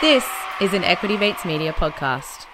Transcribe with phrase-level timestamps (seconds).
[0.00, 0.24] This
[0.60, 2.46] is an Equity Mates Media podcast.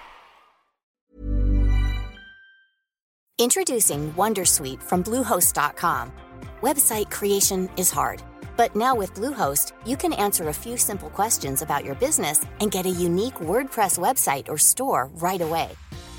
[3.39, 6.11] Introducing Wondersuite from Bluehost.com.
[6.63, 8.23] Website creation is hard,
[8.57, 12.71] but now with Bluehost, you can answer a few simple questions about your business and
[12.71, 15.69] get a unique WordPress website or store right away.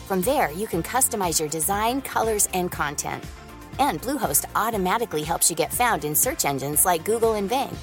[0.08, 3.24] From there, you can customize your design, colors, and content.
[3.80, 7.76] And Bluehost automatically helps you get found in search engines like Google and Bing.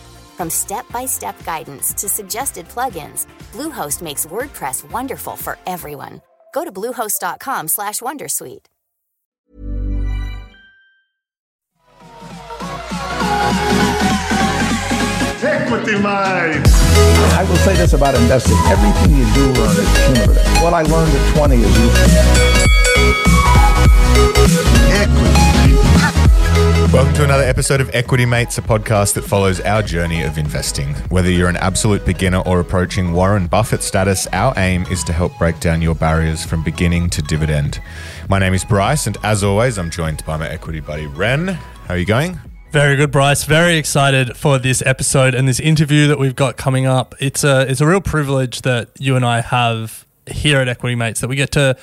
[0.43, 6.21] From step-by-step guidance to suggested plugins, Bluehost makes WordPress wonderful for everyone.
[6.53, 8.67] Go to bluehost.com/wondersuite.
[15.45, 16.67] Equity Mind.
[17.39, 18.59] I will say this about investing.
[18.67, 20.43] Everything you do learn is cumulative.
[20.61, 22.19] What I learned at 20 is useful.
[24.91, 26.12] Equity.
[26.53, 30.93] Welcome to another episode of Equity Mates, a podcast that follows our journey of investing.
[31.09, 35.37] Whether you're an absolute beginner or approaching Warren Buffett status, our aim is to help
[35.39, 37.81] break down your barriers from beginning to dividend.
[38.29, 41.49] My name is Bryce, and as always, I'm joined by my equity buddy Ren.
[41.49, 42.39] How are you going?
[42.73, 43.45] Very good, Bryce.
[43.45, 47.15] Very excited for this episode and this interview that we've got coming up.
[47.19, 51.21] It's a it's a real privilege that you and I have here at Equity Mates
[51.21, 51.77] that we get to,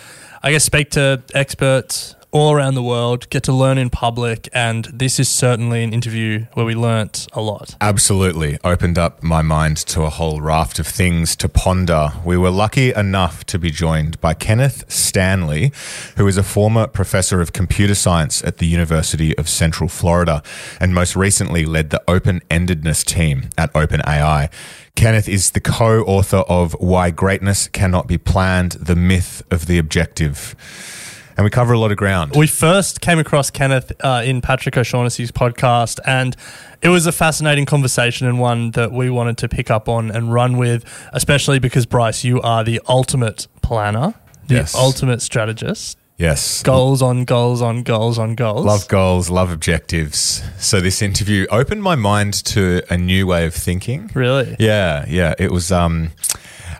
[0.44, 4.86] I guess, speak to experts all around the world, get to learn in public, and
[4.86, 7.76] this is certainly an interview where we learnt a lot.
[7.82, 8.60] Absolutely.
[8.64, 12.12] Opened up my mind to a whole raft of things to ponder.
[12.24, 15.72] We were lucky enough to be joined by Kenneth Stanley,
[16.18, 20.44] who is a former professor of computer science at the University of Central Florida
[20.80, 24.52] and most recently led the open endedness team at OpenAI.
[24.96, 29.78] Kenneth is the co author of Why Greatness Cannot Be Planned The Myth of the
[29.78, 30.56] Objective.
[31.40, 32.34] And we cover a lot of ground.
[32.36, 36.36] We first came across Kenneth uh, in Patrick O'Shaughnessy's podcast, and
[36.82, 40.34] it was a fascinating conversation and one that we wanted to pick up on and
[40.34, 44.16] run with, especially because, Bryce, you are the ultimate planner,
[44.48, 44.76] the Yes.
[44.76, 45.98] ultimate strategist.
[46.18, 46.62] yes.
[46.62, 48.66] Goals on goals on goals on goals.
[48.66, 50.44] Love goals, love objectives.
[50.58, 54.12] So this interview opened my mind to a new way of thinking.
[54.14, 54.58] Really?
[54.60, 55.36] Yeah, yeah.
[55.40, 55.72] It was.
[55.72, 56.12] Um,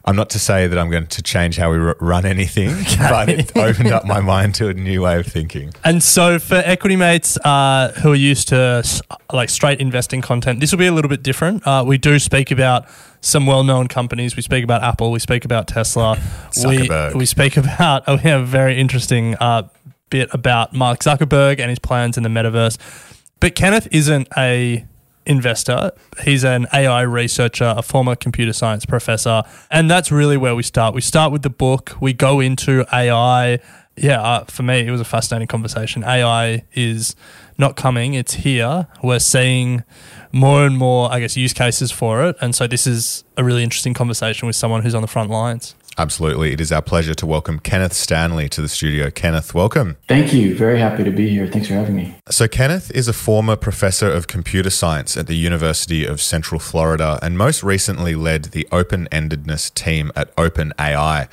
[0.06, 3.30] I'm not to say that I'm going to change how we r- run anything, but
[3.30, 5.74] it opened up my mind to a new way of thinking.
[5.84, 9.02] And so for equity mates uh, who are used to s-
[9.32, 11.66] like straight investing content, this will be a little bit different.
[11.66, 12.86] Uh, we do speak about
[13.22, 14.36] some well-known companies.
[14.36, 15.12] We speak about Apple.
[15.12, 16.14] We speak about Tesla.
[16.66, 17.16] we, Zuckerberg.
[17.16, 18.04] we speak about.
[18.08, 19.64] Oh, we have a very interesting uh,
[20.10, 22.78] bit about Mark Zuckerberg and his plans in the metaverse.
[23.40, 24.86] But Kenneth isn't a
[25.30, 25.92] investor.
[26.24, 30.94] He's an AI researcher, a former computer science professor, and that's really where we start.
[30.96, 31.96] We start with the book.
[32.02, 33.60] We go into AI.
[33.96, 36.04] Yeah, uh, for me, it was a fascinating conversation.
[36.04, 37.16] AI is
[37.58, 38.88] not coming; it's here.
[39.04, 39.84] We're seeing
[40.32, 43.64] more and more, I guess, use cases for it, and so this is a really
[43.64, 45.76] interesting conversation with someone who's on the front lines.
[46.00, 46.54] Absolutely.
[46.54, 49.12] It is our pleasure to welcome Kenneth Stanley to the studio.
[49.12, 49.98] Kenneth, welcome.
[50.08, 50.56] Thank you.
[50.56, 51.46] Very happy to be here.
[51.46, 52.16] Thanks for having me.
[52.30, 57.20] So, Kenneth is a former professor of computer science at the University of Central Florida
[57.22, 61.28] and most recently led the open endedness team at OpenAI.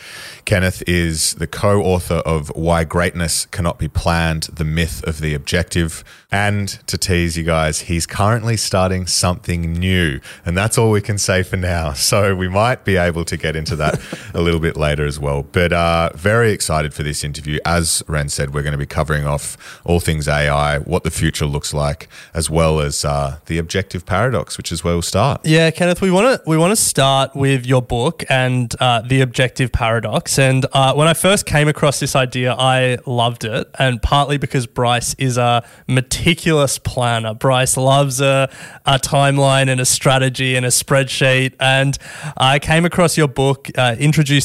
[0.44, 5.32] Kenneth is the co author of Why Greatness Cannot Be Planned The Myth of the
[5.32, 6.02] Objective.
[6.32, 10.18] And to tease you guys, he's currently starting something new.
[10.44, 11.92] And that's all we can say for now.
[12.06, 14.00] So, we might be able to get into that
[14.32, 15.42] a little bit later as well.
[15.42, 17.58] But uh, very excited for this interview.
[17.64, 21.46] As Ren said, we're going to be covering off all things AI, what the future
[21.46, 25.40] looks like, as well as uh, the objective paradox, which is where we'll start.
[25.44, 29.20] Yeah, Kenneth, we want to we want to start with your book and uh, the
[29.20, 30.38] objective paradox.
[30.38, 34.66] And uh, when I first came across this idea, I loved it, and partly because
[34.66, 37.34] Bryce is a meticulous planner.
[37.34, 38.50] Bryce loves a,
[38.84, 41.54] a timeline and a strategy and a spreadsheet.
[41.60, 41.96] And
[42.36, 43.96] I came across your book, uh,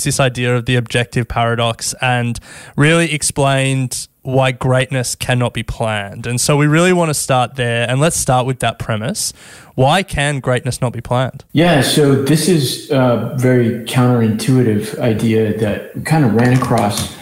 [0.01, 2.39] introduced this idea of the objective paradox, and
[2.75, 6.27] really explained why greatness cannot be planned.
[6.27, 7.89] And so we really want to start there.
[7.89, 9.33] And let's start with that premise.
[9.75, 11.43] Why can greatness not be planned?
[11.53, 17.15] Yeah, so this is a very counterintuitive idea that kind of ran across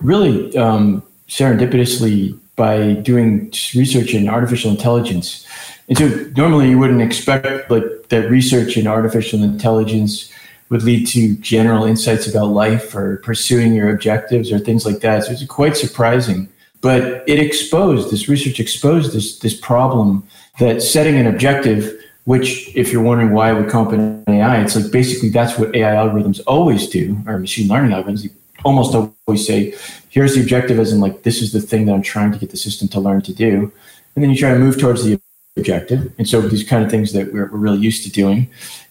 [0.00, 5.46] really um, serendipitously by doing research in artificial intelligence.
[5.88, 10.32] And so normally you wouldn't expect like that research in artificial intelligence
[10.70, 15.24] would lead to general insights about life or pursuing your objectives or things like that.
[15.24, 16.48] So it's quite surprising.
[16.80, 20.26] But it exposed this research exposed this this problem
[20.60, 24.76] that setting an objective, which if you're wondering why we come up in AI, it's
[24.76, 28.30] like basically that's what AI algorithms always do, or machine learning algorithms.
[28.64, 29.74] Almost always say,
[30.10, 32.50] here's the objective as in like this is the thing that I'm trying to get
[32.50, 33.72] the system to learn to do.
[34.14, 35.20] And then you try to move towards the
[35.56, 36.12] objective.
[36.18, 38.48] And so these kind of things that we're, we're really used to doing.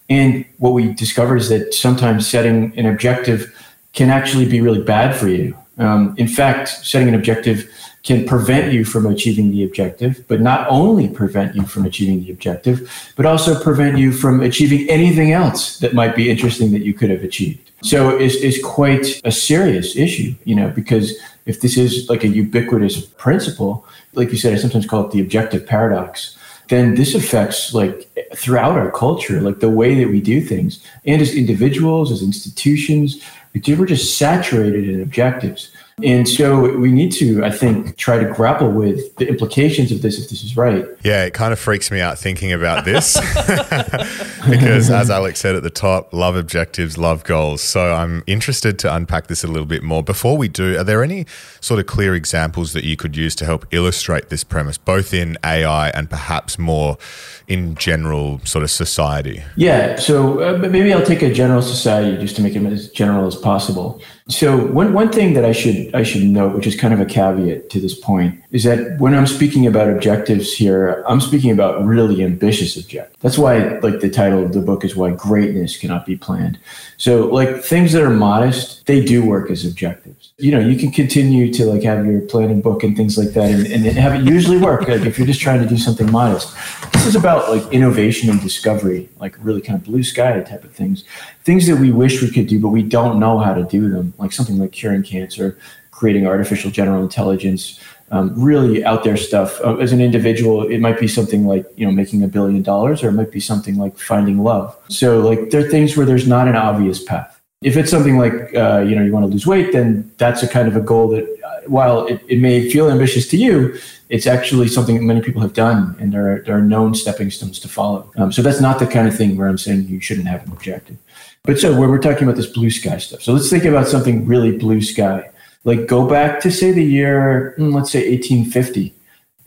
[0.09, 3.53] And what we discovered is that sometimes setting an objective
[3.93, 5.57] can actually be really bad for you.
[5.77, 7.69] Um, in fact, setting an objective
[8.03, 12.31] can prevent you from achieving the objective, but not only prevent you from achieving the
[12.31, 16.93] objective, but also prevent you from achieving anything else that might be interesting that you
[16.93, 17.71] could have achieved.
[17.83, 21.13] So it's, it's quite a serious issue, you know, because
[21.45, 25.21] if this is like a ubiquitous principle, like you said, I sometimes call it the
[25.21, 26.37] objective paradox,
[26.69, 30.83] then this affects like throughout our culture, like the way that we do things.
[31.05, 33.23] And as individuals, as institutions,
[33.53, 35.71] we're just saturated in objectives.
[36.03, 40.19] And so we need to, I think, try to grapple with the implications of this
[40.19, 40.85] if this is right.
[41.03, 43.15] Yeah, it kind of freaks me out thinking about this
[44.47, 47.63] because, as Alec said at the top, love objectives, love goals.
[47.63, 50.03] So I'm interested to unpack this a little bit more.
[50.03, 51.25] Before we do, are there any
[51.61, 55.35] sort of clear examples that you could use to help illustrate this premise, both in
[55.43, 56.99] AI and perhaps more
[57.47, 59.41] in general sort of society?
[59.55, 63.25] Yeah, so uh, maybe I'll take a general society just to make it as general
[63.25, 63.99] as possible.
[64.29, 67.05] So one one thing that I should I should note, which is kind of a
[67.05, 71.85] caveat to this point, is that when I'm speaking about objectives here, I'm speaking about
[71.85, 73.15] really ambitious objectives.
[73.21, 76.59] That's why like the title of the book is why greatness cannot be planned.
[76.97, 80.33] So like things that are modest, they do work as objectives.
[80.37, 83.51] You know, you can continue to like have your planning book and things like that
[83.51, 84.87] and, and have it usually work.
[84.87, 86.55] Like if you're just trying to do something modest.
[86.93, 90.71] This is about like innovation and discovery, like really kind of blue sky type of
[90.71, 91.03] things.
[91.43, 94.13] Things that we wish we could do, but we don't know how to do them
[94.17, 95.57] like something like curing cancer,
[95.91, 97.81] creating artificial general intelligence,
[98.11, 99.59] um, really out there stuff.
[99.65, 103.03] Uh, as an individual, it might be something like you know making a billion dollars,
[103.03, 104.77] or it might be something like finding love.
[104.87, 107.36] So like there are things where there's not an obvious path.
[107.61, 110.47] If it's something like uh, you know you want to lose weight, then that's a
[110.47, 113.77] kind of a goal that uh, while it, it may feel ambitious to you,
[114.09, 117.31] it's actually something that many people have done, and there are, there are known stepping
[117.31, 118.11] stones to follow.
[118.15, 120.51] Um, so that's not the kind of thing where I'm saying you shouldn't have an
[120.51, 120.97] objective.
[121.43, 124.25] But so when we're talking about this blue sky stuff, so let's think about something
[124.27, 125.29] really blue sky.
[125.63, 128.93] Like go back to say the year, hmm, let's say 1850,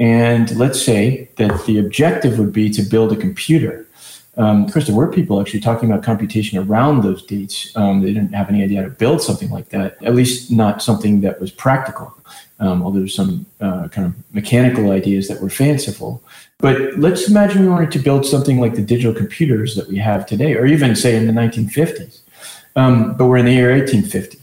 [0.00, 3.86] and let's say that the objective would be to build a computer.
[4.36, 7.74] Um, course, there were people actually talking about computation around those dates.
[7.76, 10.82] Um, they didn't have any idea how to build something like that, at least not
[10.82, 12.14] something that was practical.
[12.60, 16.22] Um, although there's some uh, kind of mechanical ideas that were fanciful.
[16.58, 20.26] But let's imagine we wanted to build something like the digital computers that we have
[20.26, 22.20] today, or even say in the 1950s.
[22.76, 24.38] Um, but we're in the year 1850.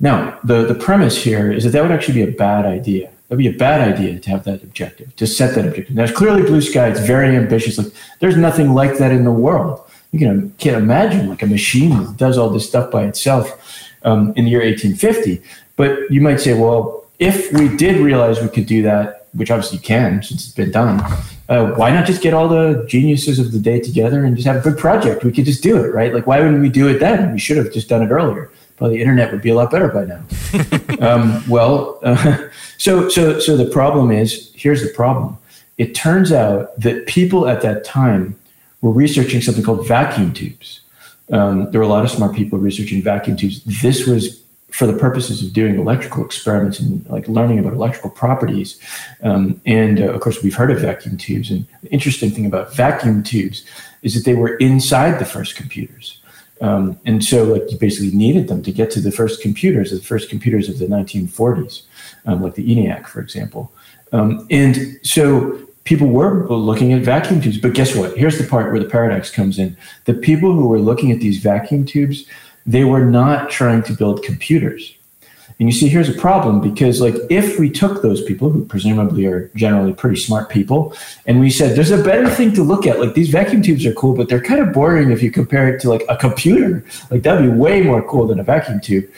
[0.00, 3.10] Now, the, the premise here is that that would actually be a bad idea.
[3.28, 5.94] That'd be a bad idea to have that objective, to set that objective.
[5.94, 6.88] Now, it's clearly blue sky.
[6.88, 7.76] It's very ambitious.
[7.76, 9.80] Like there's nothing like that in the world.
[10.12, 14.32] You can, can't imagine like a machine that does all this stuff by itself um,
[14.36, 15.42] in the year 1850.
[15.76, 19.76] But you might say, well, if we did realize we could do that, which obviously
[19.76, 21.00] you can since it's been done,
[21.50, 24.64] uh, why not just get all the geniuses of the day together and just have
[24.64, 25.22] a big project?
[25.22, 26.14] We could just do it, right?
[26.14, 27.32] Like, why wouldn't we do it then?
[27.32, 28.50] We should have just done it earlier.
[28.78, 30.22] Probably the internet would be a lot better by now.
[31.06, 32.48] um, well, uh,
[32.78, 35.36] so so so the problem is here's the problem.
[35.76, 38.38] It turns out that people at that time
[38.80, 40.80] were researching something called vacuum tubes.
[41.30, 43.62] Um, there were a lot of smart people researching vacuum tubes.
[43.64, 48.78] This was for the purposes of doing electrical experiments and like learning about electrical properties.
[49.22, 51.50] Um, and uh, of course, we've heard of vacuum tubes.
[51.50, 53.64] And the interesting thing about vacuum tubes
[54.02, 56.20] is that they were inside the first computers.
[56.60, 60.00] Um, and so, like, you basically needed them to get to the first computers, the
[60.00, 61.82] first computers of the 1940s,
[62.26, 63.72] um, like the ENIAC, for example.
[64.12, 67.58] Um, and so, people were looking at vacuum tubes.
[67.58, 68.16] But guess what?
[68.16, 69.76] Here's the part where the paradox comes in.
[70.04, 72.26] The people who were looking at these vacuum tubes
[72.68, 74.94] they were not trying to build computers.
[75.58, 79.26] And you see, here's a problem because, like, if we took those people who presumably
[79.26, 80.94] are generally pretty smart people,
[81.26, 83.92] and we said there's a better thing to look at, like these vacuum tubes are
[83.94, 86.84] cool, but they're kind of boring if you compare it to like a computer.
[87.10, 89.10] Like that'd be way more cool than a vacuum tube.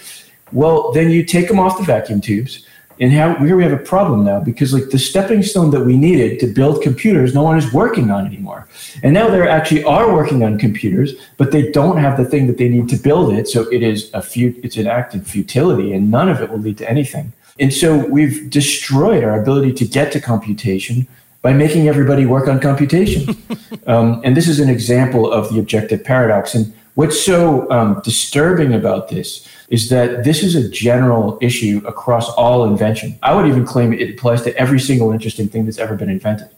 [0.53, 2.65] Well, then you take them off the vacuum tubes,
[3.01, 5.97] and how, here we have a problem now because like the stepping stone that we
[5.97, 8.69] needed to build computers, no one is working on anymore.
[9.03, 12.59] And now they actually are working on computers, but they don't have the thing that
[12.59, 13.49] they need to build it.
[13.49, 16.59] So it is a fut- it's an act of futility, and none of it will
[16.59, 17.33] lead to anything.
[17.59, 21.09] And so we've destroyed our ability to get to computation
[21.41, 23.35] by making everybody work on computation.
[23.87, 26.55] um, and this is an example of the objective paradox.
[26.55, 32.29] And what's so um, disturbing about this is that this is a general issue across
[32.31, 33.19] all invention.
[33.23, 36.49] I would even claim it applies to every single interesting thing that's ever been invented.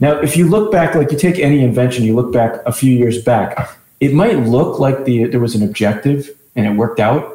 [0.00, 2.92] Now, if you look back, like you take any invention, you look back a few
[2.92, 7.33] years back, it might look like the there was an objective and it worked out.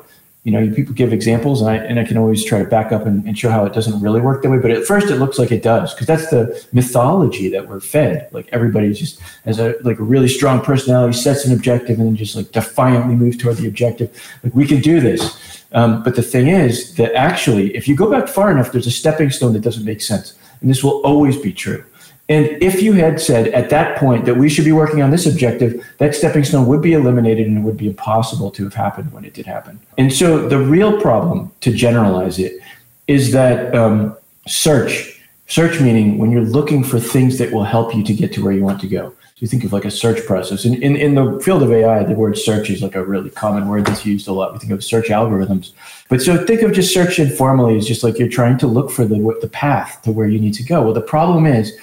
[0.50, 3.06] You know, people give examples, and I and I can always try to back up
[3.06, 4.58] and, and show how it doesn't really work that way.
[4.58, 8.28] But at first, it looks like it does because that's the mythology that we're fed.
[8.32, 12.16] Like everybody just has a like a really strong personality, sets an objective, and then
[12.16, 14.10] just like defiantly moves toward the objective.
[14.44, 15.64] Like we can do this.
[15.72, 18.92] Um, but the thing is that actually, if you go back far enough, there's a
[18.92, 21.86] stepping stone that doesn't make sense, and this will always be true.
[22.30, 25.26] And if you had said at that point that we should be working on this
[25.26, 29.12] objective, that stepping stone would be eliminated and it would be impossible to have happened
[29.12, 29.80] when it did happen.
[29.98, 32.62] And so the real problem, to generalize it,
[33.08, 34.16] is that um,
[34.48, 38.44] search, search meaning when you're looking for things that will help you to get to
[38.44, 39.10] where you want to go.
[39.10, 40.66] So you think of like a search process.
[40.66, 43.68] In, in, in the field of AI, the word search is like a really common
[43.68, 44.54] word that's used a lot.
[44.54, 45.72] We think of search algorithms.
[46.10, 49.06] But so think of just search informally as just like you're trying to look for
[49.06, 50.84] the, the path to where you need to go.
[50.84, 51.76] Well, the problem is,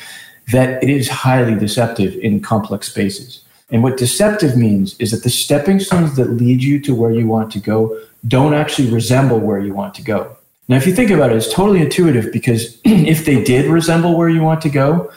[0.53, 3.43] that it is highly deceptive in complex spaces.
[3.71, 7.27] And what deceptive means is that the stepping stones that lead you to where you
[7.27, 10.37] want to go don't actually resemble where you want to go.
[10.69, 14.29] Now, if you think about it, it's totally intuitive because if they did resemble where
[14.29, 15.13] you want to go,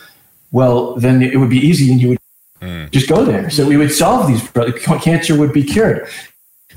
[0.52, 2.20] well, then it would be easy and you would
[2.62, 2.90] mm.
[2.92, 3.50] just go there.
[3.50, 4.48] So we would solve these,
[5.02, 6.08] cancer would be cured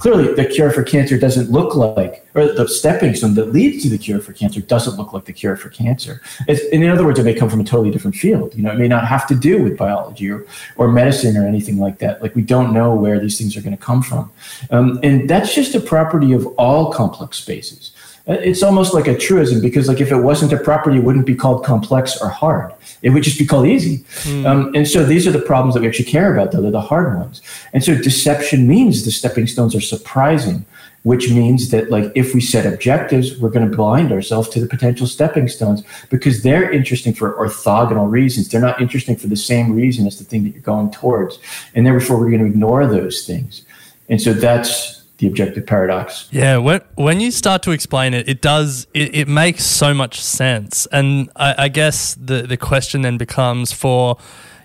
[0.03, 3.89] clearly the cure for cancer doesn't look like, or the stepping stone that leads to
[3.89, 6.21] the cure for cancer doesn't look like the cure for cancer.
[6.49, 8.53] It's, in other words, it may come from a totally different field.
[8.57, 10.45] You know, it may not have to do with biology or,
[10.77, 12.21] or medicine or anything like that.
[12.21, 14.29] Like we don't know where these things are going to come from.
[14.71, 17.93] Um, and that's just a property of all complex spaces.
[18.29, 21.27] Uh, it's almost like a truism because like if it wasn't a property it wouldn't
[21.27, 23.99] be called complex or hard it would just be called easy.
[24.23, 24.47] Mm.
[24.47, 26.63] um, and so these are the problems that we actually care about though.
[26.63, 27.43] They're the hard ones.
[27.73, 30.65] And so deception means the stepping stones are surprising
[31.03, 34.67] which means that like if we set objectives we're going to blind ourselves to the
[34.67, 38.49] potential stepping stones because they're interesting for orthogonal reasons.
[38.49, 41.39] They're not interesting for the same reason as the thing that you're going towards.
[41.75, 43.63] And therefore we're going to ignore those things.
[44.09, 46.29] And so that's the objective paradox.
[46.33, 50.21] Yeah, when when you start to explain it, it does it, it makes so much
[50.21, 54.19] sense, and I, I guess the the question then becomes for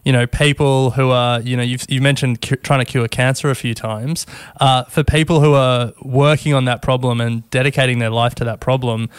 [0.04, 3.52] you know people who are you know you've you mentioned cu- trying to cure cancer
[3.52, 4.26] a few times
[4.60, 8.60] uh, for people who are working on that problem and dedicating their life to that
[8.60, 9.10] problem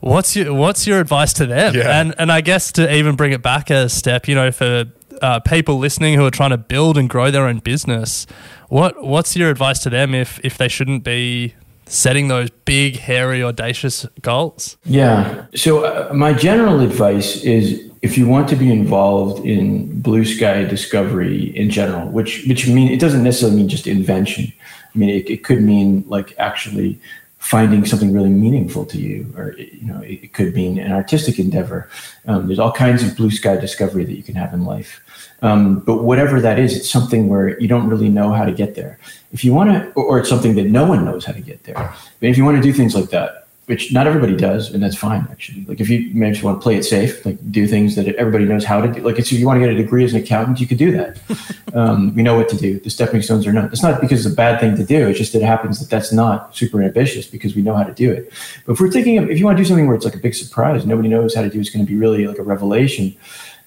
[0.00, 2.00] what's your what's your advice to them yeah.
[2.00, 4.84] and and I guess to even bring it back a step you know for
[5.22, 8.26] uh, people listening who are trying to build and grow their own business
[8.68, 11.54] what What's your advice to them if if they shouldn't be
[11.86, 14.76] setting those big, hairy, audacious goals?
[14.84, 15.46] Yeah.
[15.54, 20.64] So uh, my general advice is if you want to be involved in blue sky
[20.64, 24.52] discovery in general, which which mean it doesn't necessarily mean just invention.
[24.94, 27.00] I mean, it, it could mean like actually
[27.38, 31.88] finding something really meaningful to you, or you know, it, could mean an artistic endeavor.
[32.26, 35.00] Um, there's all kinds of blue sky discovery that you can have in life.
[35.42, 38.74] Um, but whatever that is, it's something where you don't really know how to get
[38.74, 38.98] there.
[39.32, 41.74] If you want to, or, it's something that no one knows how to get there.
[41.74, 44.96] But if you want to do things like that, which not everybody does, and that's
[44.96, 45.62] fine actually.
[45.66, 48.46] Like if you maybe just want to play it safe, like do things that everybody
[48.46, 49.02] knows how to do.
[49.02, 51.20] Like if you want to get a degree as an accountant, you could do that.
[51.74, 52.80] um, we know what to do.
[52.80, 53.70] The stepping stones are not.
[53.70, 55.06] It's not because it's a bad thing to do.
[55.08, 57.92] It's just that it happens that that's not super ambitious because we know how to
[57.92, 58.32] do it.
[58.64, 60.18] But if we're thinking of if you want to do something where it's like a
[60.18, 63.14] big surprise, nobody knows how to do, it's going to be really like a revelation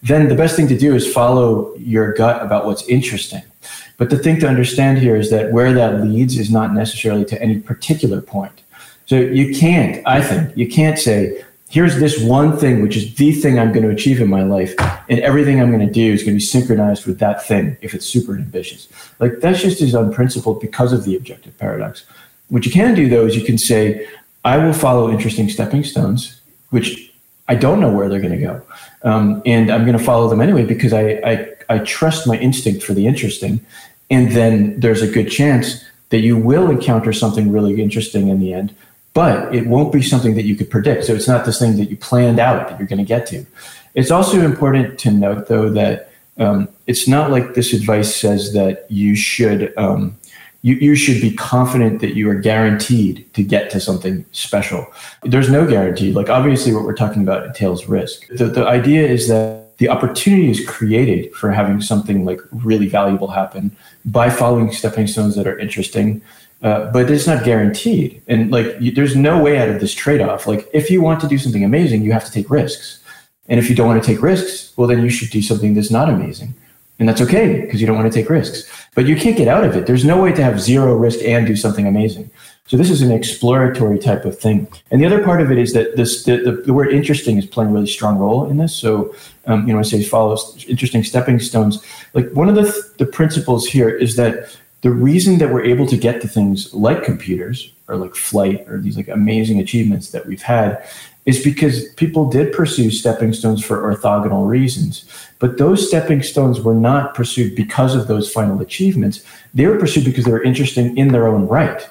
[0.03, 3.43] then the best thing to do is follow your gut about what's interesting.
[3.97, 7.41] But the thing to understand here is that where that leads is not necessarily to
[7.41, 8.63] any particular point.
[9.05, 13.31] So you can't, I think, you can't say, here's this one thing, which is the
[13.31, 14.73] thing I'm going to achieve in my life,
[15.07, 17.93] and everything I'm going to do is going to be synchronized with that thing if
[17.93, 18.87] it's super ambitious.
[19.19, 22.05] Like that's just as unprincipled because of the objective paradox.
[22.49, 24.07] What you can do though is you can say,
[24.43, 26.41] I will follow interesting stepping stones,
[26.71, 27.10] which
[27.47, 28.61] I don't know where they're going to go.
[29.03, 32.83] Um, and I'm going to follow them anyway because I, I, I trust my instinct
[32.83, 33.65] for the interesting.
[34.09, 38.53] And then there's a good chance that you will encounter something really interesting in the
[38.53, 38.75] end,
[39.13, 41.05] but it won't be something that you could predict.
[41.05, 43.45] So it's not this thing that you planned out that you're going to get to.
[43.95, 48.85] It's also important to note, though, that um, it's not like this advice says that
[48.89, 50.17] you should um,
[50.61, 54.85] you, you should be confident that you are guaranteed to get to something special.
[55.23, 56.11] There's no guarantee.
[56.13, 58.27] Like, obviously, what we're talking about entails risk.
[58.27, 63.29] The, the idea is that the opportunity is created for having something like really valuable
[63.29, 63.75] happen
[64.05, 66.21] by following stepping stones that are interesting.
[66.61, 68.21] Uh, but it's not guaranteed.
[68.27, 70.45] And like, you, there's no way out of this trade off.
[70.45, 72.99] Like, if you want to do something amazing, you have to take risks.
[73.47, 75.89] And if you don't want to take risks, well, then you should do something that's
[75.89, 76.53] not amazing.
[77.01, 78.71] And that's okay because you don't want to take risks.
[78.93, 79.87] But you can't get out of it.
[79.87, 82.29] There's no way to have zero risk and do something amazing.
[82.67, 84.67] So this is an exploratory type of thing.
[84.91, 87.45] And the other part of it is that this the, the, the word interesting is
[87.47, 88.75] playing a really strong role in this.
[88.75, 89.15] So
[89.47, 91.83] um, you know, I say follows interesting stepping stones.
[92.13, 95.97] Like one of the the principles here is that the reason that we're able to
[95.97, 100.43] get to things like computers or like flight or these like amazing achievements that we've
[100.43, 100.87] had
[101.25, 105.05] is because people did pursue stepping stones for orthogonal reasons.
[105.39, 109.23] But those stepping stones were not pursued because of those final achievements.
[109.53, 111.87] They were pursued because they were interesting in their own right.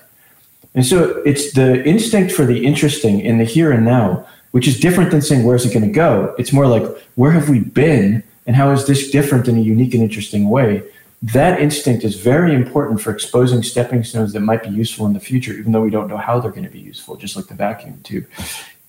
[0.75, 4.79] And so it's the instinct for the interesting in the here and now, which is
[4.79, 6.35] different than saying, where's it going to go?
[6.39, 6.85] It's more like,
[7.15, 8.23] where have we been?
[8.47, 10.83] And how is this different in a unique and interesting way?
[11.23, 15.21] That instinct is very important for exposing stepping stones that might be useful in the
[15.21, 17.55] future, even though we don't know how they're going to be useful, just like the
[17.55, 18.27] vacuum tube.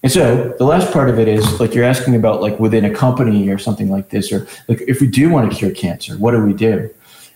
[0.03, 2.93] And so the last part of it is like you're asking about like within a
[2.93, 6.31] company or something like this, or like if we do want to cure cancer, what
[6.31, 6.89] do we do?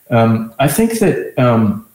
[0.10, 1.88] Um, I think that um,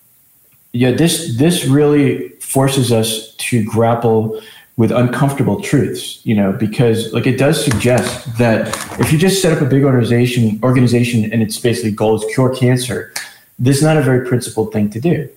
[0.72, 4.40] yeah, this this really forces us to grapple
[4.76, 8.68] with uncomfortable truths, you know, because like it does suggest that
[9.00, 12.54] if you just set up a big organization organization and its basically goal is cure
[12.54, 13.12] cancer,
[13.58, 15.28] this is not a very principled thing to do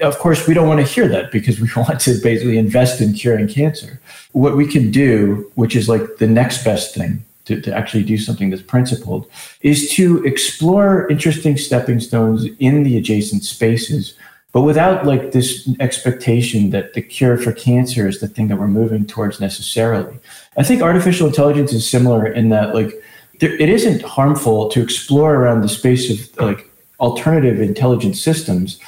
[0.00, 3.12] of course, we don't want to hear that because we want to basically invest in
[3.12, 4.00] curing cancer.
[4.32, 8.18] What we can do, which is like the next best thing to, to actually do
[8.18, 9.30] something that's principled,
[9.62, 14.14] is to explore interesting stepping stones in the adjacent spaces,
[14.52, 18.68] but without like this expectation that the cure for cancer is the thing that we're
[18.68, 20.18] moving towards necessarily.
[20.56, 22.92] I think artificial intelligence is similar in that like
[23.40, 26.68] there, it isn't harmful to explore around the space of like
[26.98, 28.80] alternative intelligent systems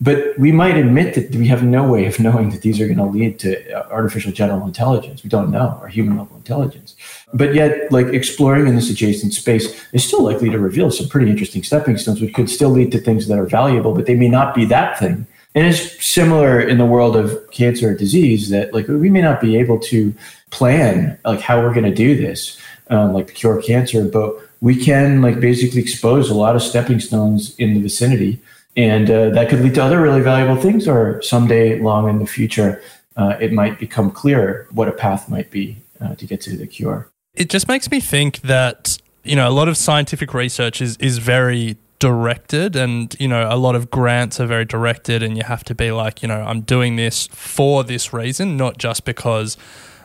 [0.00, 2.98] but we might admit that we have no way of knowing that these are going
[2.98, 5.24] to lead to uh, artificial general intelligence.
[5.24, 6.94] We don't know, or human level intelligence.
[7.34, 11.28] But yet, like exploring in this adjacent space is still likely to reveal some pretty
[11.30, 14.28] interesting stepping stones, which could still lead to things that are valuable, but they may
[14.28, 15.26] not be that thing.
[15.54, 19.40] And it's similar in the world of cancer or disease that like we may not
[19.40, 20.14] be able to
[20.50, 25.22] plan like how we're going to do this, um, like cure cancer, but we can
[25.22, 28.38] like basically expose a lot of stepping stones in the vicinity
[28.78, 32.26] and uh, that could lead to other really valuable things or someday long in the
[32.26, 32.80] future
[33.18, 36.66] uh, it might become clear what a path might be uh, to get to the
[36.66, 37.10] cure.
[37.34, 41.18] It just makes me think that you know a lot of scientific research is is
[41.18, 45.64] very directed and you know a lot of grants are very directed and you have
[45.64, 49.56] to be like you know I'm doing this for this reason not just because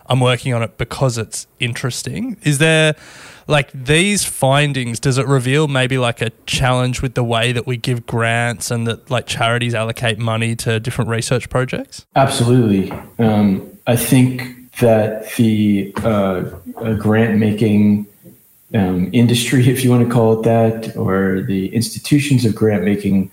[0.08, 2.36] I'm working on it because it's interesting.
[2.44, 2.96] Is there
[3.48, 7.78] like these findings does it reveal maybe like a challenge with the way that we
[7.78, 12.06] give grants and that like charities allocate money to different research projects?
[12.16, 12.92] Absolutely.
[13.20, 16.42] Um, i think that the uh,
[16.98, 18.08] grant making
[18.74, 23.32] um, industry if you want to call it that or the institutions of grant making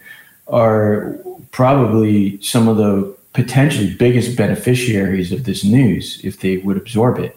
[0.49, 1.17] are
[1.53, 7.37] probably some of the potentially biggest beneficiaries of this news if they would absorb it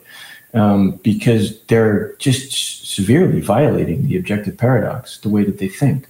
[0.54, 2.52] um, because they're just
[2.94, 6.08] severely violating the objective paradox, the way that they think.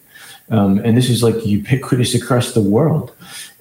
[0.49, 3.13] Um, and this is like ubiquitous across the world.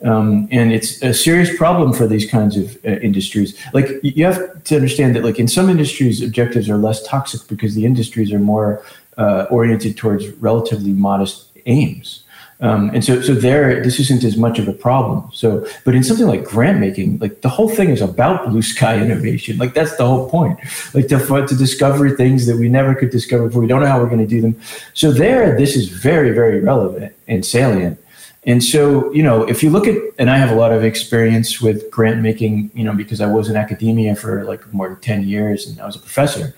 [0.02, 3.56] Um, and it's a serious problem for these kinds of uh, industries.
[3.72, 7.74] Like you have to understand that, like in some industries, objectives are less toxic because
[7.74, 8.84] the industries are more
[9.16, 12.21] uh, oriented towards relatively modest aims.
[12.62, 15.28] Um, and so, so there, this isn't as much of a problem.
[15.32, 18.98] So, but in something like grant making, like the whole thing is about blue sky
[19.04, 19.58] innovation.
[19.58, 20.60] Like that's the whole point.
[20.94, 23.62] Like to to discover things that we never could discover before.
[23.62, 24.60] We don't know how we're going to do them.
[24.94, 27.98] So there, this is very, very relevant and salient.
[28.44, 31.60] And so, you know, if you look at, and I have a lot of experience
[31.60, 35.28] with grant making, you know, because I was in academia for like more than 10
[35.28, 36.54] years and I was a professor.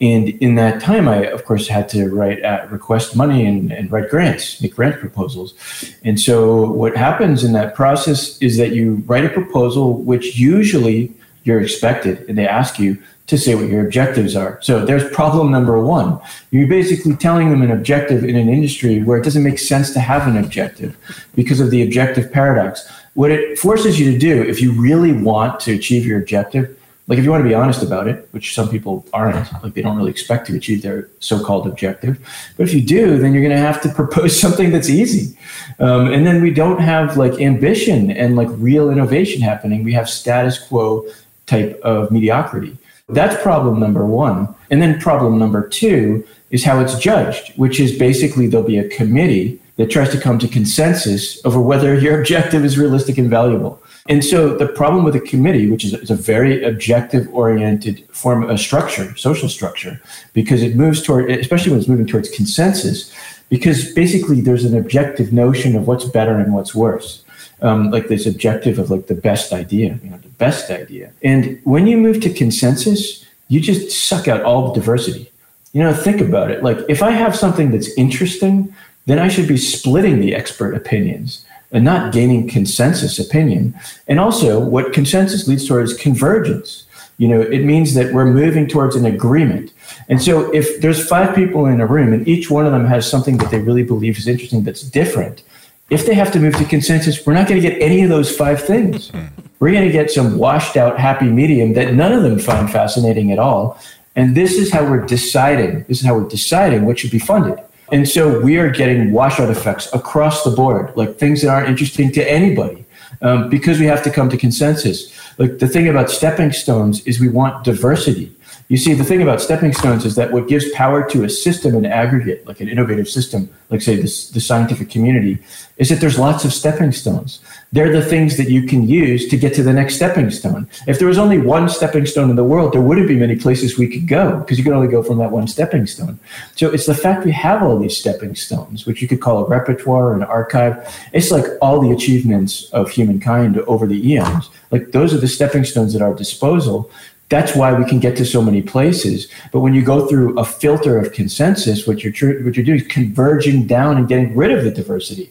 [0.00, 3.90] And in that time, I, of course, had to write, uh, request money and, and
[3.92, 5.54] write grants, make grant proposals.
[6.02, 11.12] And so what happens in that process is that you write a proposal, which usually
[11.44, 14.58] you're expected, and they ask you to say what your objectives are.
[14.62, 16.20] So there's problem number one.
[16.50, 20.00] You're basically telling them an objective in an industry where it doesn't make sense to
[20.00, 20.96] have an objective
[21.34, 22.88] because of the objective paradox.
[23.14, 26.76] What it forces you to do, if you really want to achieve your objective,
[27.12, 29.82] like if you want to be honest about it, which some people aren't, like they
[29.82, 32.18] don't really expect to achieve their so-called objective.
[32.56, 35.36] But if you do, then you're going to have to propose something that's easy.
[35.78, 39.84] Um, and then we don't have like ambition and like real innovation happening.
[39.84, 41.06] We have status quo
[41.44, 42.78] type of mediocrity.
[43.10, 44.54] That's problem number one.
[44.70, 48.88] And then problem number two is how it's judged, which is basically there'll be a
[48.88, 53.81] committee that tries to come to consensus over whether your objective is realistic and valuable.
[54.08, 58.48] And so the problem with a committee, which is, is a very objective oriented form
[58.48, 60.00] of structure, social structure,
[60.32, 63.12] because it moves toward, especially when it's moving towards consensus,
[63.48, 67.22] because basically there's an objective notion of what's better and what's worse.
[67.60, 71.12] Um, like this objective of like the best idea, you know, the best idea.
[71.22, 75.30] And when you move to consensus, you just suck out all the diversity.
[75.72, 76.64] You know, think about it.
[76.64, 78.74] Like if I have something that's interesting,
[79.06, 83.74] then I should be splitting the expert opinions and not gaining consensus opinion.
[84.06, 86.84] And also, what consensus leads towards convergence.
[87.18, 89.72] You know, it means that we're moving towards an agreement.
[90.08, 93.08] And so, if there's five people in a room and each one of them has
[93.08, 95.42] something that they really believe is interesting that's different,
[95.90, 98.34] if they have to move to consensus, we're not going to get any of those
[98.34, 99.10] five things.
[99.10, 99.26] Hmm.
[99.60, 103.30] We're going to get some washed out happy medium that none of them find fascinating
[103.30, 103.78] at all.
[104.16, 105.84] And this is how we're deciding.
[105.84, 107.58] This is how we're deciding what should be funded.
[107.92, 112.10] And so we are getting washout effects across the board, like things that aren't interesting
[112.12, 112.86] to anybody,
[113.20, 115.12] um, because we have to come to consensus.
[115.38, 118.32] Like the thing about stepping stones is we want diversity.
[118.72, 121.74] You see, the thing about stepping stones is that what gives power to a system
[121.74, 125.40] in aggregate, like an innovative system, like say this, the scientific community,
[125.76, 127.40] is that there's lots of stepping stones.
[127.72, 130.70] They're the things that you can use to get to the next stepping stone.
[130.86, 133.76] If there was only one stepping stone in the world, there wouldn't be many places
[133.76, 136.18] we could go because you could only go from that one stepping stone.
[136.56, 139.48] So it's the fact we have all these stepping stones, which you could call a
[139.48, 140.74] repertoire an archive.
[141.12, 144.48] It's like all the achievements of humankind over the eons.
[144.70, 146.90] Like those are the stepping stones at our disposal
[147.32, 149.26] that's why we can get to so many places.
[149.52, 152.80] But when you go through a filter of consensus, what you're tr- what you're doing
[152.80, 155.30] is converging down and getting rid of the diversity.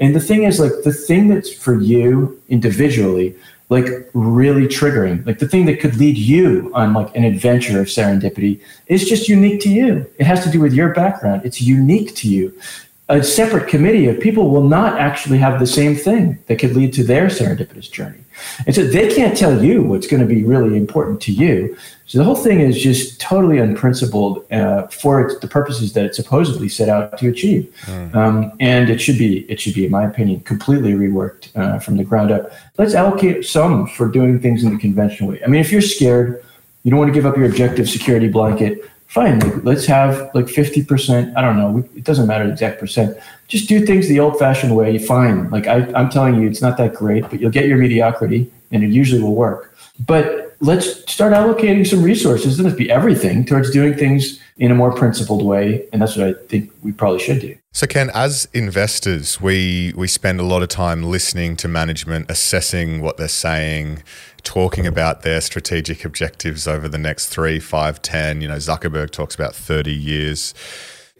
[0.00, 3.36] And the thing is, like the thing that's for you individually,
[3.68, 7.88] like really triggering, like the thing that could lead you on like an adventure of
[7.88, 10.10] serendipity is just unique to you.
[10.18, 11.42] It has to do with your background.
[11.44, 12.58] It's unique to you
[13.08, 16.92] a separate committee of people will not actually have the same thing that could lead
[16.94, 18.20] to their serendipitous journey.
[18.66, 21.76] And so they can't tell you what's going to be really important to you.
[22.06, 26.68] So the whole thing is just totally unprincipled uh, for the purposes that it supposedly
[26.68, 27.72] set out to achieve.
[27.82, 28.14] Mm.
[28.14, 31.96] Um, and it should be, it should be, in my opinion, completely reworked uh, from
[31.96, 32.52] the ground up.
[32.78, 35.42] Let's allocate some for doing things in the conventional way.
[35.44, 36.44] I mean, if you're scared,
[36.82, 40.46] you don't want to give up your objective security blanket fine, like, let's have like
[40.46, 41.36] 50%.
[41.36, 41.78] I don't know.
[41.96, 43.16] It doesn't matter the exact percent.
[43.46, 44.98] Just do things the old fashioned way.
[44.98, 45.50] Fine.
[45.50, 48.82] Like I, I'm telling you, it's not that great, but you'll get your mediocrity and
[48.82, 49.72] it usually will work.
[50.04, 52.56] But let's start allocating some resources.
[52.56, 55.86] Doesn't be everything towards doing things in a more principled way.
[55.92, 57.56] And that's what I think we probably should do.
[57.72, 63.00] So, Ken, as investors, we we spend a lot of time listening to management, assessing
[63.00, 64.02] what they're saying,
[64.44, 68.40] talking about their strategic objectives over the next three, five, ten.
[68.40, 70.54] You know, Zuckerberg talks about thirty years.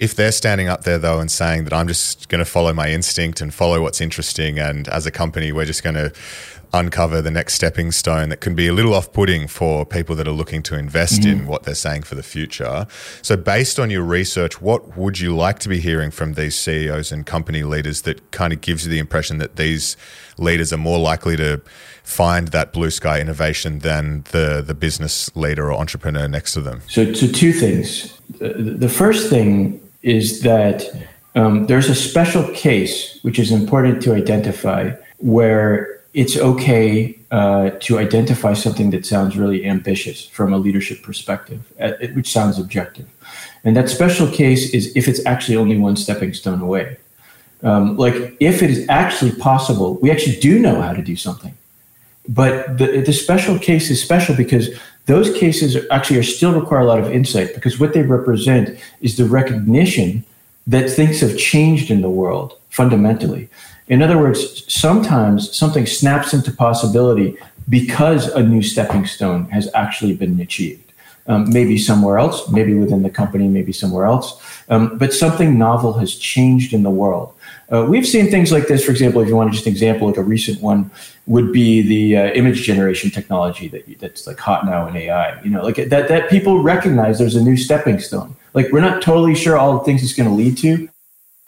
[0.04, 2.90] If they're standing up there though and saying that I'm just going to follow my
[2.90, 6.12] instinct and follow what's interesting, and as a company, we're just going to
[6.74, 10.28] uncover the next stepping stone that can be a little off putting for people that
[10.28, 11.32] are looking to invest mm.
[11.32, 12.86] in what they're saying for the future.
[13.22, 17.10] So, based on your research, what would you like to be hearing from these CEOs
[17.10, 19.96] and company leaders that kind of gives you the impression that these
[20.36, 21.62] leaders are more likely to
[22.02, 26.82] find that blue sky innovation than the, the business leader or entrepreneur next to them?
[26.88, 28.20] So, so two things.
[28.38, 30.84] The first thing is that
[31.34, 37.98] um, there's a special case which is important to identify where it's okay uh, to
[37.98, 43.08] identify something that sounds really ambitious from a leadership perspective, uh, which sounds objective.
[43.64, 46.96] And that special case is if it's actually only one stepping stone away.
[47.64, 51.56] Um, like if it is actually possible, we actually do know how to do something.
[52.28, 54.68] But the, the special case is special because
[55.06, 59.16] those cases actually are still require a lot of insight because what they represent is
[59.16, 60.24] the recognition
[60.66, 63.48] that things have changed in the world fundamentally.
[63.88, 67.36] In other words, sometimes something snaps into possibility
[67.68, 70.80] because a new stepping stone has actually been achieved.
[71.26, 74.40] Um, maybe somewhere else, maybe within the company, maybe somewhere else.
[74.68, 77.34] Um, but something novel has changed in the world.
[77.74, 80.16] Uh, we've seen things like this, for example, if you want just an example, like
[80.16, 80.88] a recent one
[81.26, 85.42] would be the uh, image generation technology that that's like hot now in AI.
[85.42, 88.36] You know, like that that people recognize there's a new stepping stone.
[88.52, 90.88] Like we're not totally sure all the things it's going to lead to,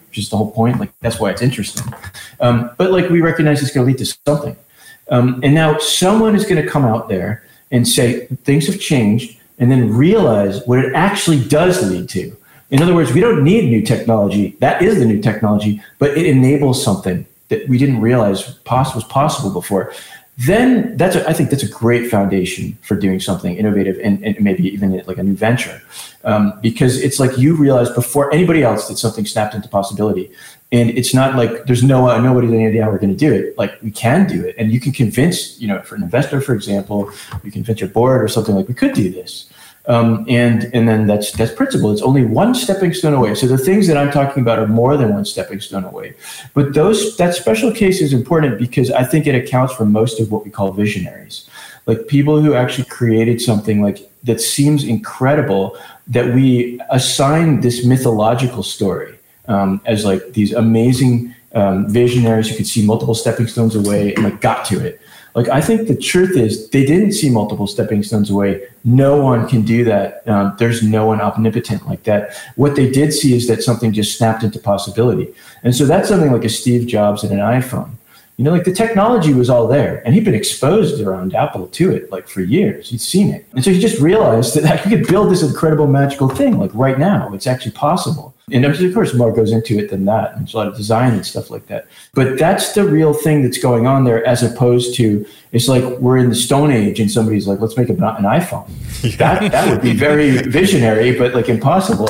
[0.09, 0.81] which is the whole point.
[0.81, 1.95] Like that's why it's interesting.
[2.41, 4.57] Um, but like we recognize it's going to lead to something.
[5.09, 9.39] Um, and now someone is going to come out there and say things have changed,
[9.61, 12.37] and then realize what it actually does lead to.
[12.71, 14.57] In other words, we don't need new technology.
[14.61, 19.53] That is the new technology, but it enables something that we didn't realize was possible
[19.53, 19.93] before
[20.39, 24.39] then that's a, I think that's a great foundation for doing something innovative and, and
[24.41, 25.81] maybe even like a new venture,
[26.25, 30.31] um, because it's like you realize before anybody else that something snapped into possibility,
[30.73, 33.33] and it's not like there's no uh, nobody's any idea how we're going to do
[33.33, 33.57] it.
[33.57, 36.55] Like we can do it, and you can convince you know for an investor, for
[36.55, 37.11] example,
[37.43, 39.49] you convince your board or something like we could do this.
[39.89, 41.93] Um, and and then that's that's principle.
[41.93, 43.37] It's only one stepping stone away.
[43.37, 46.15] So the things that I'm talking about are more than one stepping stone away.
[46.55, 50.33] But those that special case is important because I think it accounts for most of
[50.33, 51.49] what we call visionaries,
[51.87, 58.65] like people who actually created something like that seems incredible that we assign this mythological
[58.65, 64.15] story um, as like these amazing um, visionaries who could see multiple stepping stones away
[64.15, 65.01] and like got to it.
[65.37, 68.67] Like I think the truth is they didn't see multiple stepping stones away.
[68.85, 70.27] No one can do that.
[70.27, 72.35] Um, there's no one omnipotent like that.
[72.57, 76.33] What they did see is that something just snapped into possibility, and so that's something
[76.33, 77.91] like a Steve Jobs and an iPhone.
[78.39, 81.95] You know, like the technology was all there, and he'd been exposed around Apple to
[81.95, 82.89] it like for years.
[82.89, 86.31] He'd seen it, and so he just realized that, he could build this incredible magical
[86.31, 87.31] thing like right now.
[87.35, 88.35] It's actually possible.
[88.53, 90.35] And of course, more goes into it than that.
[90.35, 91.89] And there's a lot of design and stuff like that.
[92.15, 96.17] But that's the real thing that's going on there, as opposed to it's like we're
[96.17, 98.71] in the Stone Age and somebody's like, let's make an iPhone.
[99.03, 99.39] Yeah.
[99.39, 102.09] That, that would be very visionary, but like impossible.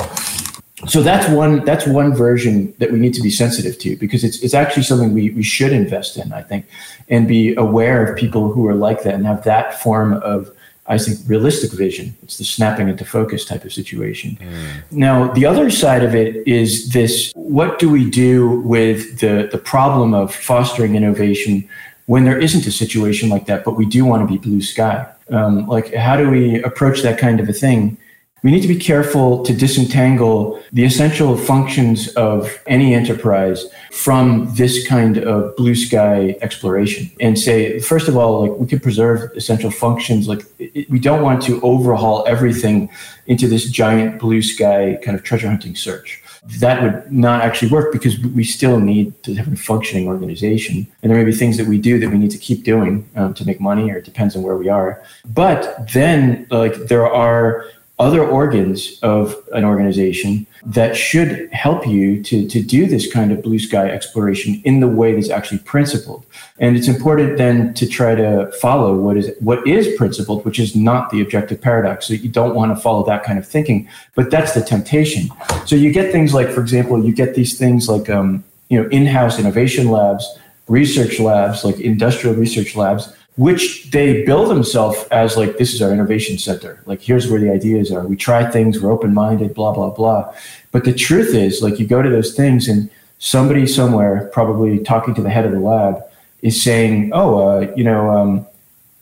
[0.87, 4.41] So that's one that's one version that we need to be sensitive to because it's
[4.41, 6.65] it's actually something we, we should invest in, I think,
[7.09, 10.51] and be aware of people who are like that and have that form of
[10.87, 12.15] I think, realistic vision.
[12.23, 14.37] It's the snapping into focus type of situation.
[14.39, 14.91] Mm.
[14.91, 19.57] Now, the other side of it is this what do we do with the, the
[19.57, 21.67] problem of fostering innovation
[22.05, 25.05] when there isn't a situation like that, but we do want to be blue sky?
[25.29, 27.97] Um, like, how do we approach that kind of a thing
[28.43, 34.87] we need to be careful to disentangle the essential functions of any enterprise from this
[34.87, 39.71] kind of blue sky exploration and say, first of all, like we could preserve essential
[39.71, 40.27] functions.
[40.27, 40.43] Like
[40.89, 42.89] we don't want to overhaul everything
[43.25, 46.21] into this giant blue sky kind of treasure hunting search.
[46.59, 50.87] That would not actually work because we still need to have a functioning organization.
[51.01, 53.33] And there may be things that we do that we need to keep doing um,
[53.33, 55.03] to make money, or it depends on where we are.
[55.25, 57.65] But then, like, there are
[57.99, 63.41] other organs of an organization that should help you to, to do this kind of
[63.41, 66.23] blue sky exploration in the way that's actually principled.
[66.59, 70.75] And it's important then to try to follow what is what is principled, which is
[70.75, 72.05] not the objective paradox.
[72.05, 75.29] So you don't want to follow that kind of thinking, but that's the temptation.
[75.65, 78.87] So you get things like, for example, you get these things like um, you know
[78.89, 85.57] in-house innovation labs, research labs, like industrial research labs which they bill themselves as like
[85.57, 86.81] this is our innovation center.
[86.85, 88.05] Like here's where the ideas are.
[88.05, 88.81] We try things.
[88.81, 90.33] We're open-minded blah blah blah.
[90.71, 95.13] But the truth is like you go to those things and somebody somewhere probably talking
[95.15, 96.03] to the head of the lab
[96.41, 98.45] is saying oh uh, you know um,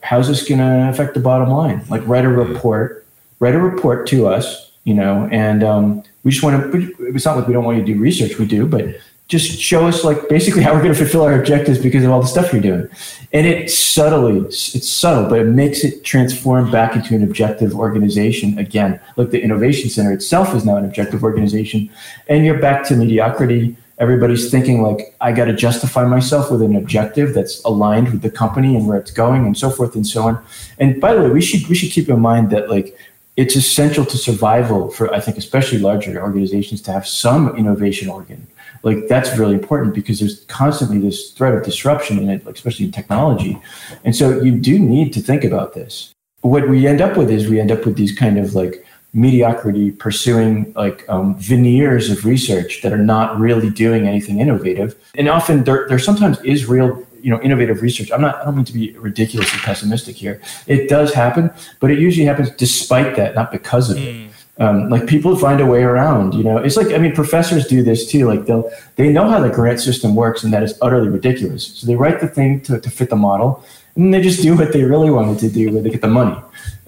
[0.00, 1.82] how's this going to affect the bottom line?
[1.88, 3.06] Like write a report.
[3.40, 7.38] Write a report to us you know and um, we just want to it's not
[7.38, 8.38] like we don't want you to do research.
[8.38, 8.84] We do but
[9.28, 12.20] just show us like basically how we're going to fulfill our objectives because of all
[12.20, 12.88] the stuff you're doing.
[13.32, 18.58] And it subtly it's subtle but it makes it transform back into an objective organization
[18.58, 19.00] again.
[19.16, 21.90] Like the innovation center itself is now an objective organization
[22.28, 23.76] and you're back to mediocrity.
[23.98, 28.30] Everybody's thinking like i got to justify myself with an objective that's aligned with the
[28.30, 30.44] company and where it's going and so forth and so on.
[30.78, 32.96] And by the way we should we should keep in mind that like
[33.36, 38.46] it's essential to survival for i think especially larger organizations to have some innovation organ
[38.82, 42.86] like that's really important because there's constantly this threat of disruption in it, like especially
[42.86, 43.58] in technology.
[44.04, 46.12] And so you do need to think about this.
[46.42, 49.90] What we end up with is we end up with these kind of like mediocrity
[49.90, 54.94] pursuing like um, veneers of research that are not really doing anything innovative.
[55.14, 58.54] And often there, there sometimes is real you know innovative research i'm not i don't
[58.54, 63.34] mean to be ridiculously pessimistic here it does happen but it usually happens despite that
[63.34, 64.25] not because of it
[64.58, 66.58] um, like people find a way around you know?
[66.58, 69.80] It's like i mean professors do this too like they'll they know how the grant
[69.80, 71.66] system works and that is utterly ridiculous.
[71.66, 73.64] So they write the thing to, to fit the model
[73.96, 76.36] and they just do what they really wanted to do where they get the money.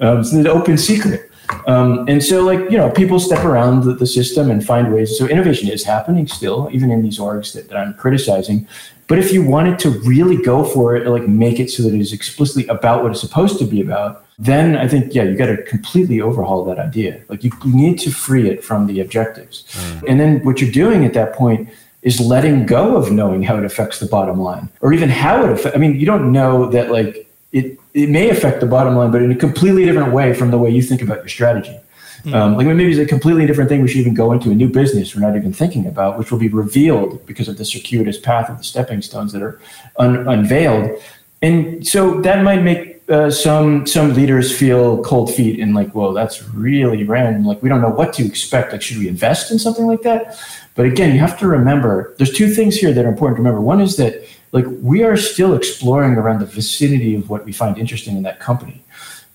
[0.01, 1.31] Um, it's an open secret.
[1.67, 5.17] Um, and so like you know people step around the, the, system and find ways.
[5.19, 8.67] So innovation is happening still even in these orgs that, that i'm criticizing.
[9.07, 12.01] But if you wanted to really go for it like make it so that it
[12.01, 15.47] is explicitly about what it's supposed to be about then I think, yeah, you got
[15.47, 17.21] to completely overhaul that idea.
[17.29, 19.65] Like you, need to free it from the objectives.
[19.73, 20.05] Mm.
[20.09, 21.69] And then what you're doing at that point
[22.03, 25.51] is letting go of knowing how it affects the bottom line or even how it
[25.51, 25.77] affects.
[25.77, 29.23] I mean, you don't know that like it, it may affect the bottom line, but
[29.23, 31.77] in a completely different way from the way you think about your strategy.
[32.23, 32.35] Mm.
[32.35, 33.83] Um, like maybe it's a completely different thing.
[33.83, 36.39] We should even go into a new business we're not even thinking about, which will
[36.39, 39.61] be revealed because of the circuitous path of the stepping stones that are
[39.97, 41.01] un- unveiled.
[41.43, 46.13] And so that might make uh, some some leaders feel cold feet and like, whoa,
[46.13, 47.45] that's really random.
[47.45, 48.73] Like, we don't know what to expect.
[48.73, 50.39] Like, should we invest in something like that?
[50.75, 53.61] But again, you have to remember there's two things here that are important to remember.
[53.61, 57.79] One is that like we are still exploring around the vicinity of what we find
[57.79, 58.85] interesting in that company.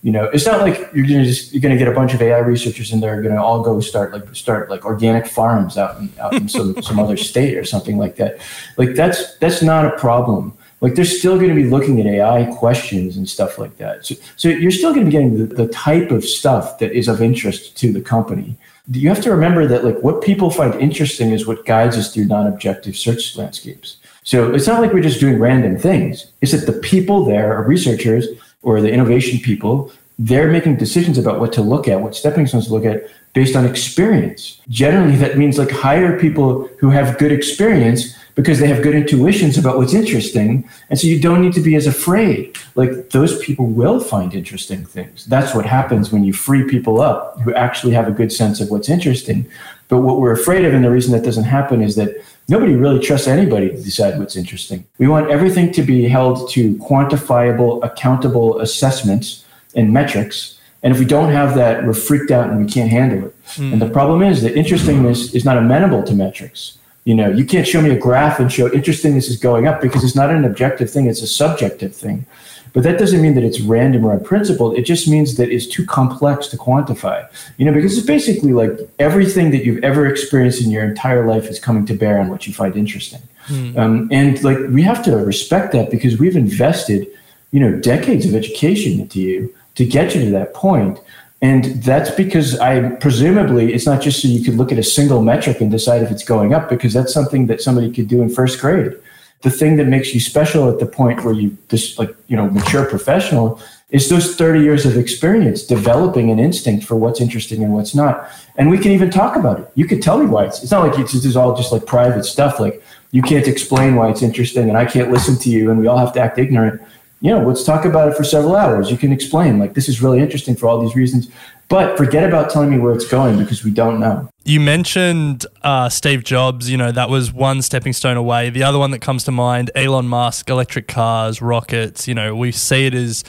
[0.04, 2.40] You know, it's not like you're gonna just you're gonna get a bunch of AI
[2.40, 6.34] researchers and they're gonna all go start like start like organic farms out in out
[6.34, 8.40] in some some other state or something like that.
[8.78, 12.54] Like that's that's not a problem like they're still going to be looking at AI
[12.58, 14.06] questions and stuff like that.
[14.06, 17.08] So, so you're still going to be getting the, the type of stuff that is
[17.08, 18.58] of interest to the company.
[18.92, 22.26] You have to remember that like what people find interesting is what guides us through
[22.26, 23.96] non-objective search landscapes.
[24.24, 26.28] So it's not like we're just doing random things.
[26.42, 28.28] It's that the people there are researchers
[28.62, 29.90] or the innovation people.
[30.20, 33.56] They're making decisions about what to look at, what stepping stones to look at based
[33.56, 34.60] on experience.
[34.68, 39.58] Generally, that means like hire people who have good experience because they have good intuitions
[39.58, 40.68] about what's interesting.
[40.90, 42.58] And so you don't need to be as afraid.
[42.76, 45.26] Like those people will find interesting things.
[45.26, 48.70] That's what happens when you free people up who actually have a good sense of
[48.72, 49.50] what's interesting.
[49.88, 52.10] But what we're afraid of, and the reason that doesn't happen is that
[52.48, 54.86] nobody really trusts anybody to decide what's interesting.
[54.98, 60.60] We want everything to be held to quantifiable, accountable assessments and metrics.
[60.82, 63.44] And if we don't have that, we're freaked out and we can't handle it.
[63.56, 63.74] Mm.
[63.74, 66.78] And the problem is that interestingness is not amenable to metrics.
[67.06, 70.04] You know, you can't show me a graph and show interestingness is going up because
[70.04, 72.26] it's not an objective thing, it's a subjective thing.
[72.74, 74.76] But that doesn't mean that it's random or unprincipled.
[74.76, 77.28] It just means that it's too complex to quantify.
[77.58, 81.46] You know, because it's basically like everything that you've ever experienced in your entire life
[81.46, 83.22] is coming to bear on what you find interesting.
[83.48, 83.78] Mm.
[83.78, 87.08] Um, and like we have to respect that because we've invested,
[87.52, 91.00] you know, decades of education into you to get you to that point.
[91.44, 95.22] And that's because I presumably it's not just so you could look at a single
[95.22, 98.30] metric and decide if it's going up, because that's something that somebody could do in
[98.30, 98.94] first grade.
[99.42, 102.50] The thing that makes you special at the point where you just like, you know,
[102.50, 107.74] mature professional is those 30 years of experience developing an instinct for what's interesting and
[107.74, 108.26] what's not.
[108.56, 109.70] And we can even talk about it.
[109.76, 112.24] You could tell me why it's, it's not like it's, it's all just like private
[112.24, 112.58] stuff.
[112.58, 115.88] Like you can't explain why it's interesting and I can't listen to you and we
[115.88, 116.82] all have to act ignorant
[117.24, 118.92] you know, let's talk about it for several hours.
[118.92, 121.32] You can explain, like, this is really interesting for all these reasons.
[121.70, 124.28] But forget about telling me where it's going because we don't know.
[124.44, 128.50] You mentioned uh, Steve Jobs, you know, that was one stepping stone away.
[128.50, 132.52] The other one that comes to mind, Elon Musk, electric cars, rockets, you know, we
[132.52, 133.24] see it as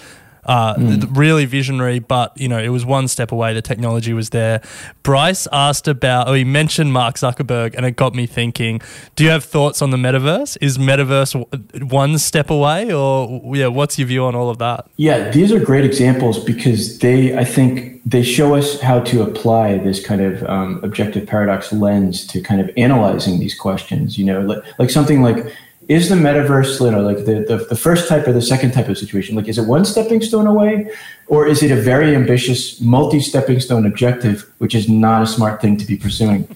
[0.46, 1.16] uh, mm.
[1.16, 3.54] really visionary, but you know it was one step away.
[3.54, 4.61] The technology was there.
[5.02, 8.80] Bryce asked about, oh, he mentioned Mark Zuckerberg, and it got me thinking.
[9.16, 10.57] Do you have thoughts on the metaverse?
[10.61, 14.87] Is metaverse one step away, or yeah, what's your view on all of that?
[14.96, 19.78] Yeah, these are great examples because they, I think, they show us how to apply
[19.78, 24.18] this kind of um, objective paradox lens to kind of analyzing these questions.
[24.18, 25.54] You know, like, like something like
[25.88, 28.88] is the metaverse you know like the, the, the, first type or the second type
[28.88, 30.90] of situation like is it one stepping stone away?
[31.27, 35.77] Or is it a very ambitious multi-stepping stone objective which is not a smart thing
[35.77, 36.49] to be pursuing?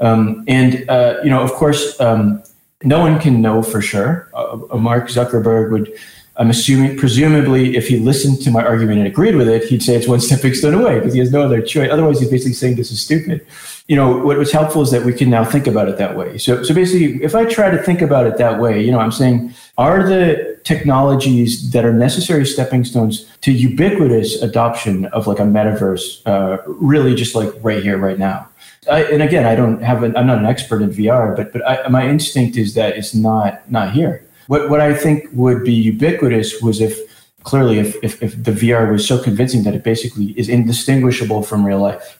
[0.00, 2.42] Um, and uh, you know of course um,
[2.82, 4.28] no one can know for sure.
[4.34, 5.92] Uh, uh mark zuckerberg would
[6.38, 9.94] i'm assuming presumably if he listened to my argument and agreed with it he'd say
[9.96, 12.76] it's one stepping stone away because he has no other choice otherwise he's basically saying
[12.76, 13.46] this is stupid
[13.88, 16.38] you know, what was helpful is that we can now think about it that way.
[16.38, 19.12] So, so basically, if I try to think about it that way, you know, I'm
[19.12, 25.42] saying, are the technologies that are necessary stepping stones to ubiquitous adoption of like a
[25.42, 28.48] metaverse uh, really just like right here, right now?
[28.90, 31.68] I, and again, I don't have, an, I'm not an expert in VR, but but
[31.68, 34.25] I, my instinct is that it's not not here.
[34.46, 36.98] What what I think would be ubiquitous was if
[37.42, 41.64] clearly if, if, if the VR was so convincing that it basically is indistinguishable from
[41.64, 42.18] real life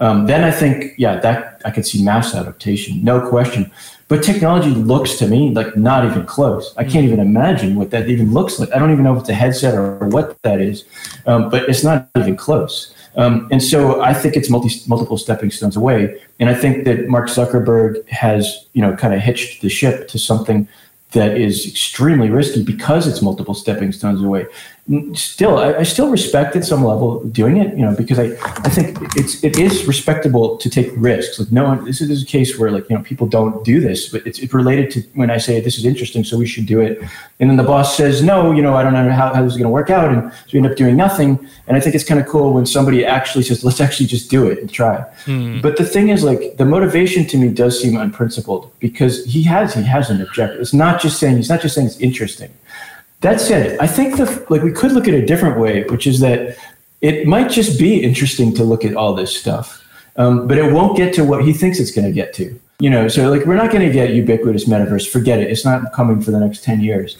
[0.00, 3.70] um, then I think, yeah, that I could see mass adaptation, no question.
[4.06, 6.72] But technology looks to me like not even close.
[6.76, 8.72] I can't even imagine what that even looks like.
[8.72, 10.84] I don't even know if it's a headset or, what that is,
[11.26, 12.94] um, but it's not even close.
[13.16, 16.22] Um, and so I think it's multi, multiple stepping stones away.
[16.38, 20.18] And I think that Mark Zuckerberg has, you know, kind of hitched the ship to
[20.18, 20.68] something
[21.12, 24.46] that is extremely risky because it's multiple stepping stones away
[25.12, 28.28] still I, I, still respect at some level doing it you know because i
[28.64, 31.38] i think it's it is respectable to take risks.
[31.38, 34.08] Like no one this is, a case where like you know people don't do this
[34.08, 36.80] but it's, it's related to when i say this is interesting so we should do
[36.80, 37.02] it.
[37.38, 39.58] And then the boss says no you know i don't know how, how this is
[39.58, 41.38] going to work out and so we end up doing nothing.
[41.66, 44.46] And i think it's kind of cool when somebody actually says let's actually just do
[44.46, 45.04] it and try.
[45.26, 45.60] Mm.
[45.60, 49.74] but the thing is like the motivation to me does seem unprincipled because he has
[49.74, 50.60] he has an objective.
[50.62, 52.50] It's not just saying he's not just saying it's interesting
[53.20, 56.20] that said, I think the like we could look at a different way, which is
[56.20, 56.56] that
[57.00, 59.84] it might just be interesting to look at all this stuff,
[60.16, 62.58] um, but it won't get to what he thinks it's going to get to.
[62.80, 65.08] You know, so like we're not going to get ubiquitous metaverse.
[65.08, 65.50] Forget it.
[65.50, 67.16] It's not coming for the next ten years.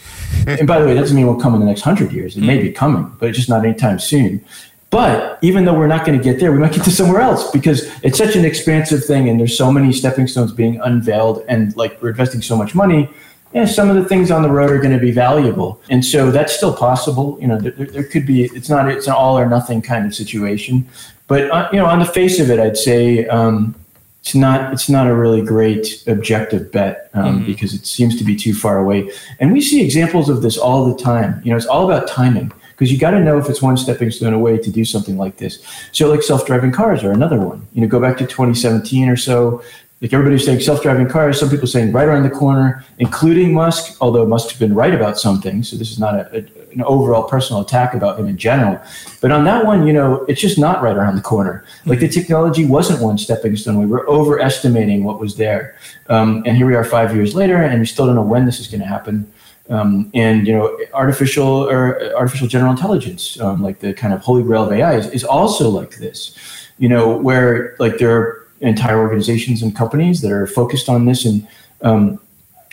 [0.46, 2.36] and by the way, that doesn't mean it won't come in the next hundred years.
[2.36, 4.44] It may be coming, but it's just not anytime soon.
[4.90, 7.50] But even though we're not going to get there, we might get to somewhere else
[7.50, 11.76] because it's such an expansive thing, and there's so many stepping stones being unveiled, and
[11.76, 13.10] like we're investing so much money
[13.52, 16.30] yeah, some of the things on the road are going to be valuable, and so
[16.30, 17.38] that's still possible.
[17.40, 18.44] You know, there, there could be.
[18.44, 18.90] It's not.
[18.90, 20.86] It's an all or nothing kind of situation,
[21.26, 23.74] but uh, you know, on the face of it, I'd say um,
[24.20, 24.72] it's not.
[24.74, 27.46] It's not a really great objective bet um, mm-hmm.
[27.46, 30.84] because it seems to be too far away, and we see examples of this all
[30.84, 31.40] the time.
[31.42, 34.10] You know, it's all about timing because you got to know if it's one stepping
[34.10, 35.64] stone away to do something like this.
[35.92, 37.66] So, like self-driving cars are another one.
[37.72, 39.62] You know, go back to 2017 or so
[40.00, 44.24] Like everybody's saying self-driving cars, some people saying right around the corner, including Musk, although
[44.24, 45.68] Musk's been right about some things.
[45.68, 48.80] So this is not a, a, an overall personal attack about him in general.
[49.20, 51.64] But on that one, you know, it's just not right around the corner.
[51.84, 53.78] Like the technology wasn't one stepping stone.
[53.78, 55.76] We were overestimating what was there.
[56.08, 58.60] Um, and here we are five years later, and we still don't know when this
[58.60, 59.30] is going to happen.
[59.68, 64.42] Um, and you know, artificial or artificial general intelligence, um, like the kind of holy
[64.42, 66.36] grail of AI, is, is also like this.
[66.78, 71.24] You know, where like there are entire organizations and companies that are focused on this.
[71.24, 71.46] And
[71.82, 72.20] um,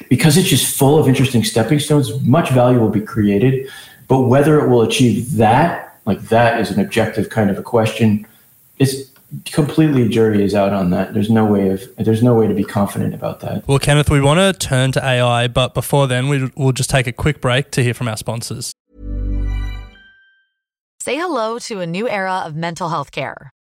[0.09, 3.69] because it's just full of interesting stepping stones much value will be created.
[4.07, 8.27] But whether it will achieve that like that is an objective kind of a question.
[8.77, 9.11] It's
[9.45, 11.13] completely jury is out on that.
[11.13, 13.67] There's no way of there's no way to be confident about that.
[13.67, 17.07] Well kenneth we want to turn to ai but before then we, we'll just take
[17.07, 18.73] a quick break to hear from our sponsors.
[21.01, 23.51] Say hello to a new era of mental health care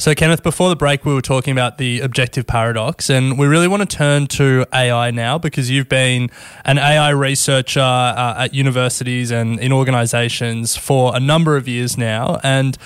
[0.00, 3.66] So, Kenneth, before the break, we were talking about the objective paradox, and we really
[3.66, 6.30] want to turn to AI now because you've been
[6.64, 12.38] an AI researcher uh, at universities and in organizations for a number of years now.
[12.44, 12.78] And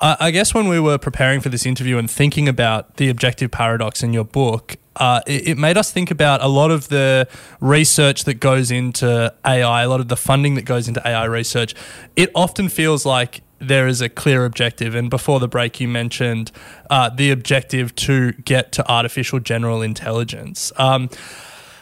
[0.00, 3.50] I, I guess when we were preparing for this interview and thinking about the objective
[3.50, 7.28] paradox in your book, uh, it, it, made us think about a lot of the
[7.60, 11.74] research that goes into AI, a lot of the funding that goes into AI research.
[12.16, 14.94] It often feels like there is a clear objective.
[14.94, 16.52] And before the break, you mentioned
[16.90, 20.72] uh, the objective to get to artificial general intelligence.
[20.76, 21.10] Um,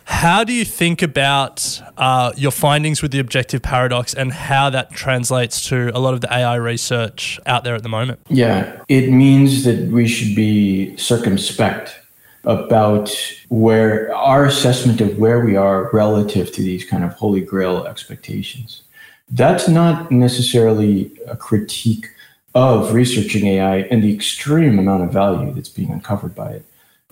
[0.04, 4.90] how do you think about uh, your findings with the objective paradox and how that
[4.90, 8.20] translates to a lot of the AI research out there at the moment?
[8.28, 11.98] Yeah, it means that we should be circumspect
[12.44, 13.14] about
[13.48, 18.81] where our assessment of where we are relative to these kind of holy grail expectations
[19.32, 22.06] that's not necessarily a critique
[22.54, 26.64] of researching AI and the extreme amount of value that's being uncovered by it.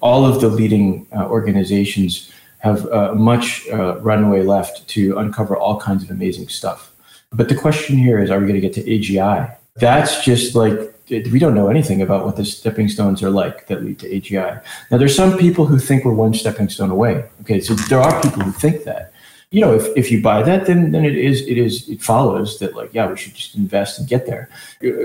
[0.03, 5.81] All of the leading uh, organizations have uh, much uh, runway left to uncover all
[5.81, 6.93] kinds of amazing stuff.
[7.33, 9.57] But the question here is are we going to get to AGI?
[9.77, 13.83] That's just like, we don't know anything about what the stepping stones are like that
[13.83, 14.63] lead to AGI.
[14.91, 17.25] Now, there's some people who think we're one stepping stone away.
[17.43, 19.13] Okay, so there are people who think that
[19.51, 22.61] you know, if, if you buy that, then then it is it is it follows
[22.61, 24.49] that like yeah, we should just invest and get there.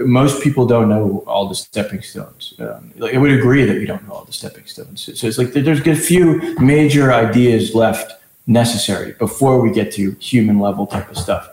[0.06, 2.54] Most people don't know all the stepping stones.
[2.60, 5.10] Um, like, I would agree that we don't know all the stepping stones.
[5.20, 10.60] So, it's like there's a few major ideas left necessary before we get to human
[10.60, 11.50] level type of stuff.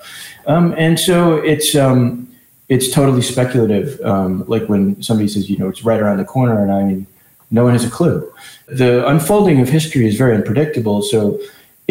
[0.46, 2.28] Um, and so it's um,
[2.68, 3.98] it's totally speculative.
[4.02, 7.06] Um, like when somebody says, you know, it's right around the corner, and I mean,
[7.50, 8.30] no one has a clue.
[8.66, 11.00] The unfolding of history is very unpredictable.
[11.00, 11.40] So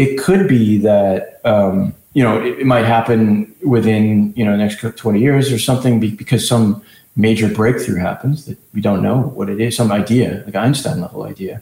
[0.02, 4.82] it could be that um, you know it, it, might happen within you know next
[4.82, 6.82] 20 years or something because some
[7.16, 11.24] major breakthrough happens that we don't know what it is some idea like einstein level
[11.24, 11.62] idea.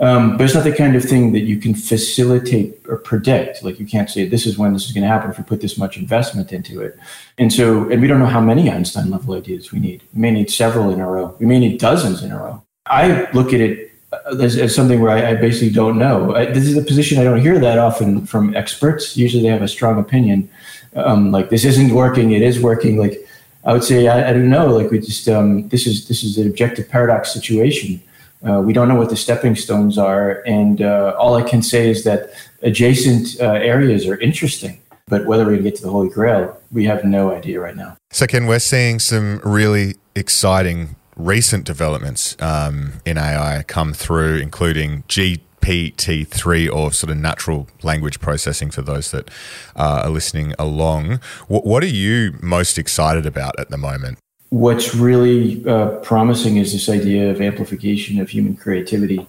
[0.00, 3.62] Um, but it's not the kind of thing that you can facilitate or predict.
[3.62, 5.60] Like you can't say this is when this is going to happen if we put
[5.60, 6.98] this much investment into it.
[7.38, 10.02] And so and we don't know how many einstein level ideas we need.
[10.12, 11.36] We may need several in a row.
[11.38, 12.64] We may need dozens in a row.
[12.86, 13.93] I look at it
[14.40, 16.34] as, as something where I, I, basically don't know.
[16.34, 19.16] I, this is a position I don't hear that often from experts.
[19.16, 20.48] Usually they have a strong opinion,
[20.96, 22.96] um, like this isn't working, it is working.
[22.96, 23.26] Like
[23.64, 24.66] I would say, I, I don't know.
[24.66, 28.02] Like we just um, this is this is an objective paradox situation.
[28.46, 31.88] Uh, we don't know what the stepping stones are, and uh, all I can say
[31.88, 32.30] is that
[32.62, 34.80] adjacent uh, areas are interesting.
[35.06, 37.96] But whether to get to the Holy Grail, we have no idea right now.
[38.10, 45.02] So, Ken, we're seeing some really exciting recent developments um, in AI come through, including
[45.04, 49.28] GPT-3 or sort of natural language processing for those that
[49.76, 51.20] uh, are listening along.
[51.48, 54.18] W- what are you most excited about at the moment?
[54.50, 59.26] What's really uh, promising is this idea of amplification of human creativity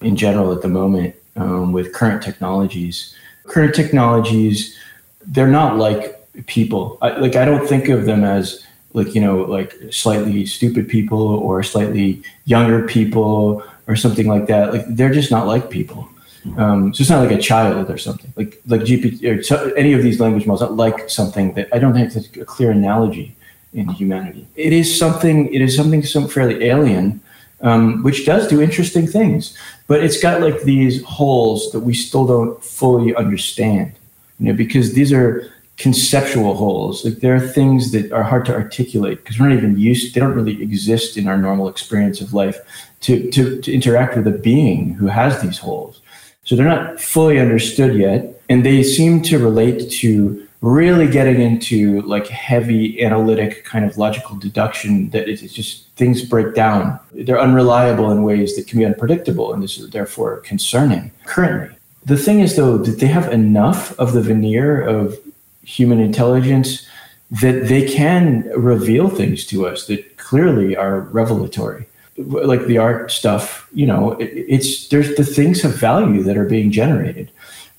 [0.00, 3.14] in general at the moment um, with current technologies.
[3.44, 4.76] Current technologies,
[5.24, 6.14] they're not like
[6.46, 6.98] people.
[7.00, 8.65] I, like I don't think of them as
[8.96, 14.72] like you know like slightly stupid people or slightly younger people or something like that.
[14.72, 16.08] Like they're just not like people.
[16.56, 18.32] Um, so it's not like a child or something.
[18.36, 19.14] Like like GPT
[19.50, 22.44] or any of these language models, not like something that I don't think it's a
[22.44, 23.36] clear analogy
[23.74, 24.46] in humanity.
[24.56, 25.52] It is something.
[25.52, 27.20] It is something some fairly alien,
[27.60, 29.56] um, which does do interesting things,
[29.88, 33.92] but it's got like these holes that we still don't fully understand.
[34.38, 37.04] You know, because these are conceptual holes.
[37.04, 40.14] Like there are things that are hard to articulate because we're not even used.
[40.14, 42.58] They don't really exist in our normal experience of life
[43.02, 46.00] to to, to interact with a being who has these holes.
[46.44, 52.00] So they're not fully understood yet, and they seem to relate to really getting into
[52.02, 56.98] like heavy analytic kind of logical deduction that it's just things break down.
[57.12, 61.76] They're unreliable in ways that can be unpredictable, and this is therefore concerning currently.
[62.04, 65.18] The thing is, though, that they have enough of the veneer of
[65.66, 66.86] human intelligence
[67.30, 71.86] that they can reveal things to us that clearly are revelatory.
[72.16, 76.46] Like the art stuff you know it, it's there's the things of value that are
[76.46, 77.30] being generated.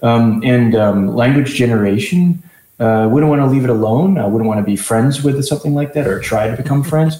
[0.04, 2.44] Um, and um, language generation
[2.80, 4.20] uh, wouldn't want to leave it alone.
[4.20, 7.18] I wouldn't want to be friends with something like that or try to become friends.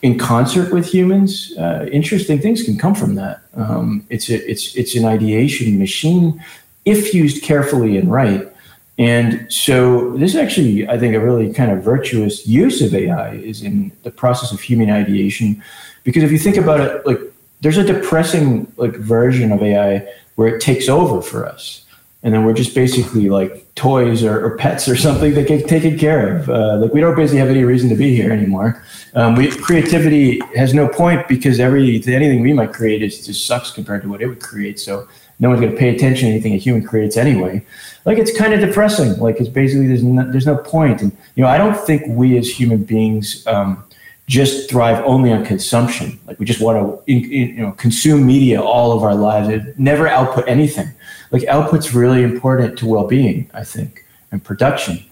[0.00, 3.42] In concert with humans uh, interesting things can come from that.
[3.54, 6.42] Um, it's a, it's it's an ideation machine
[6.84, 8.53] if used carefully and right
[8.98, 13.34] and so this is actually, I think, a really kind of virtuous use of AI
[13.34, 15.62] is in the process of human ideation.
[16.04, 17.18] Because if you think about it, like
[17.60, 21.84] there's a depressing like version of AI where it takes over for us.
[22.22, 25.98] And then we're just basically like toys or, or pets or something that get taken
[25.98, 26.48] care of.
[26.48, 28.82] Uh, like we don't basically have any reason to be here anymore.
[29.14, 33.70] Um, we, creativity has no point because every anything we might create is just sucks
[33.70, 34.80] compared to what it would create.
[34.80, 35.06] So
[35.38, 37.64] no one's going to pay attention to anything a human creates anyway.
[38.04, 39.18] Like it's kind of depressing.
[39.18, 41.02] Like it's basically there's no, there's no point.
[41.02, 43.82] And you know, I don't think we as human beings um,
[44.28, 46.18] just thrive only on consumption.
[46.26, 50.06] Like we just want to you know consume media all of our lives and never
[50.06, 50.88] output anything.
[51.30, 55.04] Like output's really important to well-being, I think, and production.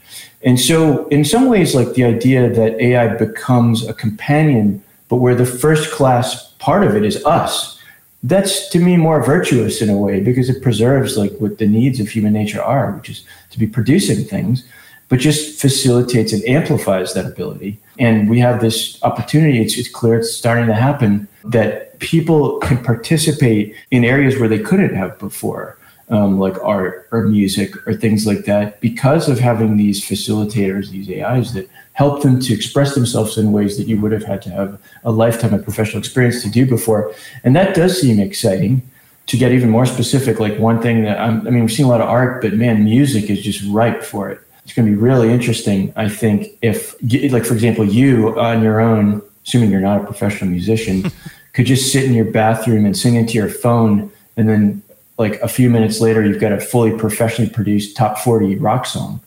[0.45, 5.35] And so, in some ways, like the idea that AI becomes a companion, but where
[5.35, 7.79] the first class part of it is us
[8.23, 11.99] that's to me more virtuous in a way because it preserves like what the needs
[11.99, 14.65] of human nature are, which is to be producing things,
[15.09, 17.81] but just facilitates and amplifies that ability.
[17.99, 22.83] And we have this opportunity, it's, it's clear it's starting to happen that people can
[22.83, 25.77] participate in areas where they couldn't have before
[26.09, 31.09] um, like art or music or things like that because of having these facilitators, these
[31.09, 34.51] AIs that help them to express themselves in ways that you would have had to
[34.51, 37.15] have a lifetime of professional experience to do before.
[37.45, 38.83] And that does seem exciting.
[39.29, 41.89] To get even more specific, like one thing that I'm, I mean, we've seen a
[41.89, 44.41] lot of art, but man, music is just ripe for it.
[44.65, 46.97] It's going to be really interesting, I think, if,
[47.33, 51.05] like, for example, you on your own, assuming you're not a professional musician,
[51.53, 54.83] could just sit in your bathroom and sing into your phone and then
[55.23, 59.21] like a few minutes later you've got a fully professionally produced top 40 rock song.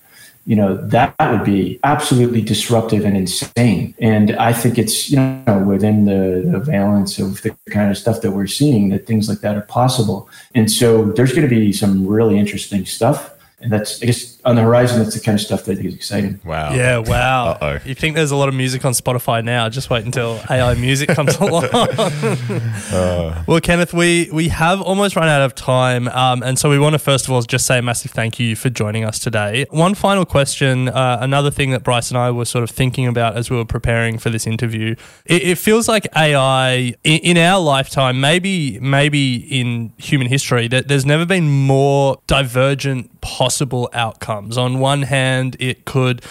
[0.46, 3.96] You know that would be absolutely disruptive and insane.
[4.00, 8.22] And i think it's you know within the, the valence of the kind of stuff
[8.22, 10.30] that we're seeing that things like that are possible.
[10.54, 13.34] And so there's going to be some really interesting stuff.
[13.60, 15.02] And that's I guess on the horizon.
[15.02, 16.40] That's the kind of stuff that I think is exciting.
[16.46, 16.74] Wow.
[16.74, 17.00] Yeah.
[17.00, 17.58] Wow.
[17.62, 17.80] Uh-oh.
[17.84, 19.68] You think there's a lot of music on Spotify now?
[19.70, 21.66] Just wait until AI music comes along.
[21.66, 23.44] Uh.
[23.48, 26.94] Well, Kenneth, we we have almost run out of time, um, and so we want
[26.94, 29.66] to first of all just say a massive thank you for joining us today.
[29.72, 30.90] One final question.
[30.90, 33.66] Uh, another thing that Bryce and I were sort of thinking about as we were
[33.66, 34.96] preparing for this interview.
[35.26, 40.88] It, it feels like AI in, in our lifetime, maybe maybe in human history, that
[40.88, 44.35] there's never been more divergent possible outcomes.
[44.36, 46.22] On one hand, it could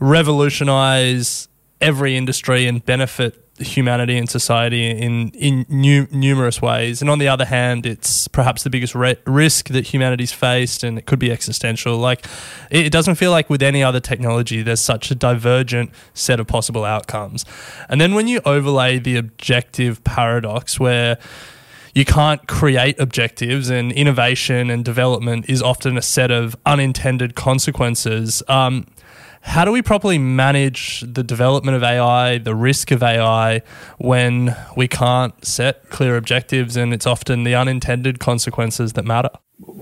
[0.00, 1.48] revolutionize
[1.80, 7.00] every industry and benefit humanity and society in in nu- numerous ways.
[7.00, 10.98] And on the other hand, it's perhaps the biggest re- risk that humanity's faced, and
[10.98, 11.98] it could be existential.
[11.98, 12.24] Like
[12.70, 16.46] it, it doesn't feel like with any other technology, there's such a divergent set of
[16.46, 17.44] possible outcomes.
[17.88, 21.18] And then when you overlay the objective paradox, where
[21.94, 28.42] you can't create objectives, and innovation and development is often a set of unintended consequences.
[28.48, 28.86] Um,
[29.42, 33.62] how do we properly manage the development of AI, the risk of AI,
[33.98, 39.30] when we can't set clear objectives and it's often the unintended consequences that matter?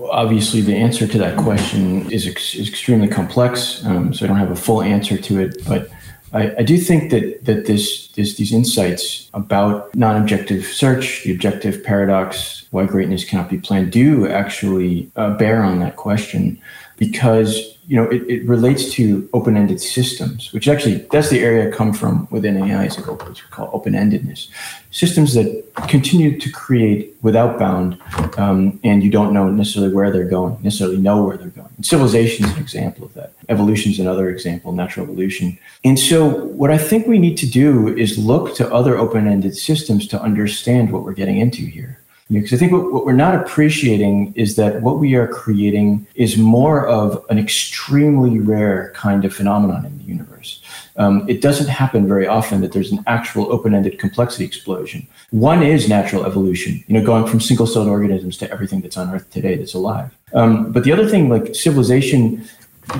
[0.09, 4.51] Obviously, the answer to that question is, ex- extremely complex, um, so I don't have
[4.51, 5.63] a full answer to it.
[5.67, 5.89] But
[6.33, 11.83] I, I, do think that that this, this these insights about non-objective search, the objective
[11.83, 16.61] paradox, why greatness cannot be planned, do actually uh, bear on that question,
[16.97, 21.71] because you know, it, it relates to open-ended systems, which actually that's the area I
[21.71, 24.49] come from within AI, is what we call open-endedness.
[24.91, 27.97] Systems that continue to create without bound,
[28.37, 31.69] um, and you don't know necessarily where they're going, necessarily know where they're going.
[31.75, 33.33] And civilization is an example of that.
[33.49, 35.57] Evolution is another example, natural evolution.
[35.83, 40.07] And so, what I think we need to do is look to other open-ended systems
[40.07, 42.00] to understand what we're getting into here.
[42.31, 46.37] Because I think what, what, we're not appreciating is that what we are creating is
[46.37, 50.61] more of an extremely rare kind of phenomenon in the universe.
[50.95, 55.07] Um, it doesn't happen very often that there's an actual open-ended complexity explosion.
[55.31, 59.29] One is natural evolution, you know, going from single-celled organisms to everything that's on Earth
[59.29, 60.15] today that's alive.
[60.33, 62.47] Um, but the other thing, like civilization,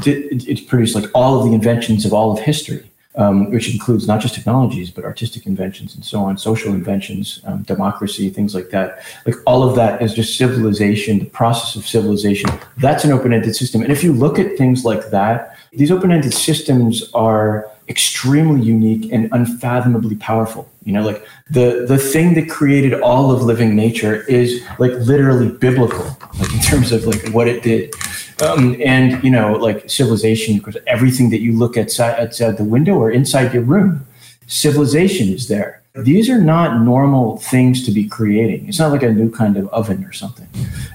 [0.06, 4.08] it, it's produced like all of the inventions of all of history um, which includes
[4.08, 8.70] not just technologies, but artistic inventions and so on, social inventions, um, democracy, things like
[8.70, 9.04] that.
[9.26, 12.50] Like all of that is just civilization, the process of civilization.
[12.78, 13.82] That's an open ended system.
[13.82, 19.12] And if you look at things like that, these open ended systems are extremely unique
[19.12, 20.70] and unfathomably powerful.
[20.84, 25.50] You know, like the the thing that created all of living nature is like literally
[25.50, 26.06] biblical,
[26.40, 27.94] like in terms of like what it did.
[28.42, 32.96] Um, and you know, like civilization, because everything that you look at outside the window
[32.96, 34.06] or inside your room,
[34.48, 35.82] civilization is there.
[35.94, 38.68] These are not normal things to be creating.
[38.68, 40.48] It's not like a new kind of oven or something.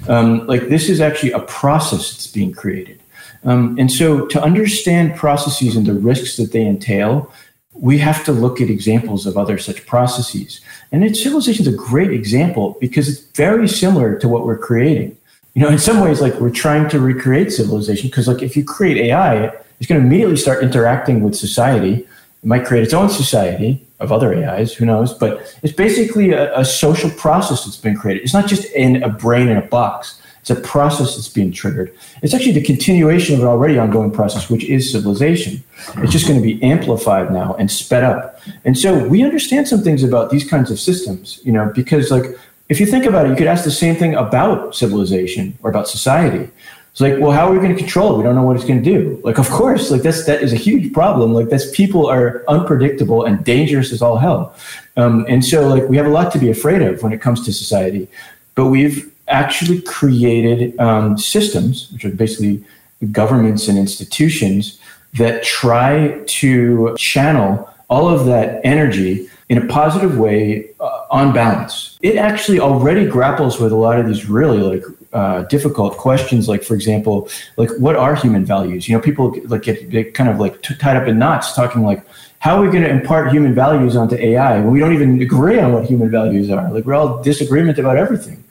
[0.08, 3.00] Um, like this is actually a process that's being created.
[3.44, 7.30] Um, and so, to understand processes and the risks that they entail,
[7.74, 10.60] we have to look at examples of other such processes.
[10.90, 15.16] And civilization is a great example because it's very similar to what we're creating
[15.56, 18.62] you know, in some ways, like we're trying to recreate civilization because, like, if you
[18.62, 19.46] create AI,
[19.80, 22.06] it's going to immediately start interacting with society.
[22.42, 25.14] It might create its own society of other AIs, who knows?
[25.14, 28.22] But it's basically a, a social process that's been created.
[28.22, 30.20] It's not just in a brain in a box.
[30.42, 31.92] It's a process that's being triggered.
[32.22, 35.64] It's actually the continuation of an already ongoing process, which is civilization.
[35.96, 38.38] It's just going to be amplified now and sped up.
[38.66, 42.26] And so we understand some things about these kinds of systems, you know, because like
[42.68, 45.88] if you think about it, you could ask the same thing about civilization or about
[45.88, 46.50] society.
[46.90, 48.16] It's like, well, how are we going to control it?
[48.16, 49.20] We don't know what it's going to do.
[49.22, 51.34] Like, of course, like that's that is a huge problem.
[51.34, 54.54] Like, that's people are unpredictable and dangerous as all hell.
[54.96, 57.44] Um, and so, like, we have a lot to be afraid of when it comes
[57.44, 58.08] to society.
[58.54, 62.64] But we've actually created um, systems, which are basically
[63.12, 64.80] governments and institutions
[65.18, 71.98] that try to channel all of that energy in a positive way uh, on balance.
[72.02, 76.64] It actually already grapples with a lot of these really like uh, difficult questions, like
[76.64, 78.88] for example, like what are human values?
[78.88, 82.04] You know, people like get, kind of like t- tied up in knots talking like,
[82.40, 85.58] how are we going to impart human values onto AI when we don't even agree
[85.60, 86.70] on what human values are?
[86.72, 88.42] Like we're all disagreement about everything.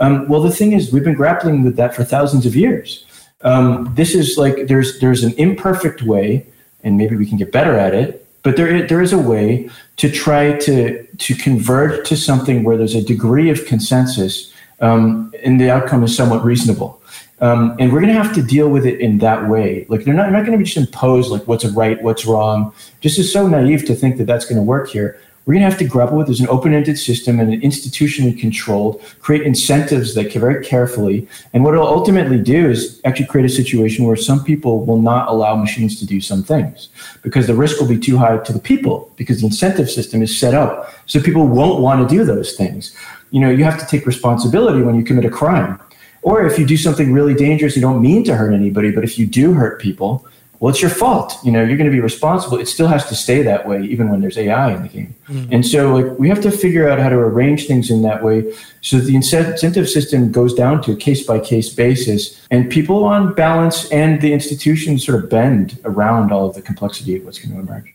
[0.00, 3.04] Um, well, the thing is, we've been grappling with that for thousands of years.
[3.42, 6.46] Um, this is like there's there's an imperfect way,
[6.82, 9.68] and maybe we can get better at it but there, there is a way
[9.98, 15.60] to try to, to convert to something where there's a degree of consensus um, and
[15.60, 16.98] the outcome is somewhat reasonable.
[17.42, 19.84] Um, and we're going to have to deal with it in that way.
[19.90, 22.72] Like they're not, not going to be just imposed like what's right, what's wrong.
[23.02, 25.70] Just is so naive to think that that's going to work here we're going to
[25.70, 30.30] have to grapple with there's an open-ended system and an institutionally controlled create incentives that
[30.30, 31.26] very carefully.
[31.54, 35.26] And what it'll ultimately do is actually create a situation where some people will not
[35.26, 36.90] allow machines to do some things
[37.22, 40.38] because the risk will be too high to the people because the incentive system is
[40.38, 40.92] set up.
[41.06, 42.94] So people won't want to do those things.
[43.30, 45.80] You know you have to take responsibility when you commit a crime.
[46.20, 49.18] Or if you do something really dangerous you don't mean to hurt anybody but if
[49.18, 50.26] you do hurt people
[50.60, 51.38] well, it's your fault.
[51.44, 52.58] You know, you're going to be responsible.
[52.58, 55.14] It still has to stay that way, even when there's AI in the game.
[55.28, 55.52] Mm-hmm.
[55.52, 58.52] And so, like, we have to figure out how to arrange things in that way
[58.80, 63.04] so that the incentive system goes down to a case by case basis, and people
[63.04, 67.38] on balance and the institutions sort of bend around all of the complexity of what's
[67.38, 67.94] going to emerge.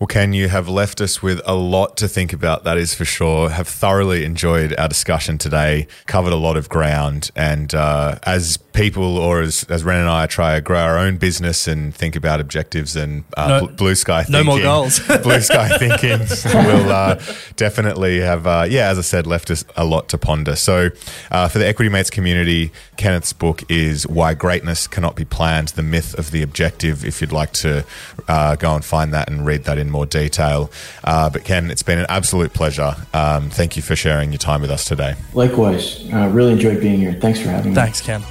[0.00, 3.04] Well, Ken, you have left us with a lot to think about, that is for
[3.04, 3.50] sure.
[3.50, 7.30] Have thoroughly enjoyed our discussion today, covered a lot of ground.
[7.36, 11.18] And uh, as people, or as, as Ren and I try to grow our own
[11.18, 15.00] business and think about objectives and uh, No- bl- blue sky thinking, no more goals.
[15.22, 17.20] blue sky thinking will uh,
[17.56, 20.56] definitely have, uh, yeah, as I said, left us a lot to ponder.
[20.56, 20.88] So,
[21.30, 25.82] uh, for the Equity Mates community, Kenneth's book is Why Greatness Cannot Be Planned The
[25.82, 27.04] Myth of the Objective.
[27.04, 27.84] If you'd like to
[28.28, 30.70] uh, go and find that and read that in more detail.
[31.04, 32.94] Uh, but, Ken, it's been an absolute pleasure.
[33.12, 35.14] Um, thank you for sharing your time with us today.
[35.34, 37.12] Likewise, uh, really enjoyed being here.
[37.14, 37.74] Thanks for having me.
[37.74, 38.22] Thanks, Ken.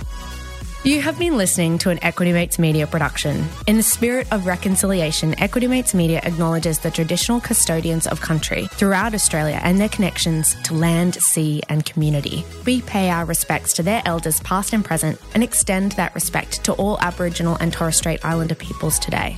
[0.85, 3.45] You have been listening to an Equity Mates Media production.
[3.67, 9.13] In the spirit of reconciliation, Equity Mates Media acknowledges the traditional custodians of country throughout
[9.13, 12.45] Australia and their connections to land, sea, and community.
[12.65, 16.73] We pay our respects to their elders, past and present, and extend that respect to
[16.75, 19.37] all Aboriginal and Torres Strait Islander peoples today.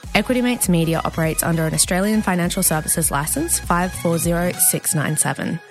[0.13, 5.61] Equity Mates Media operates under an Australian Financial Services Licence 540697.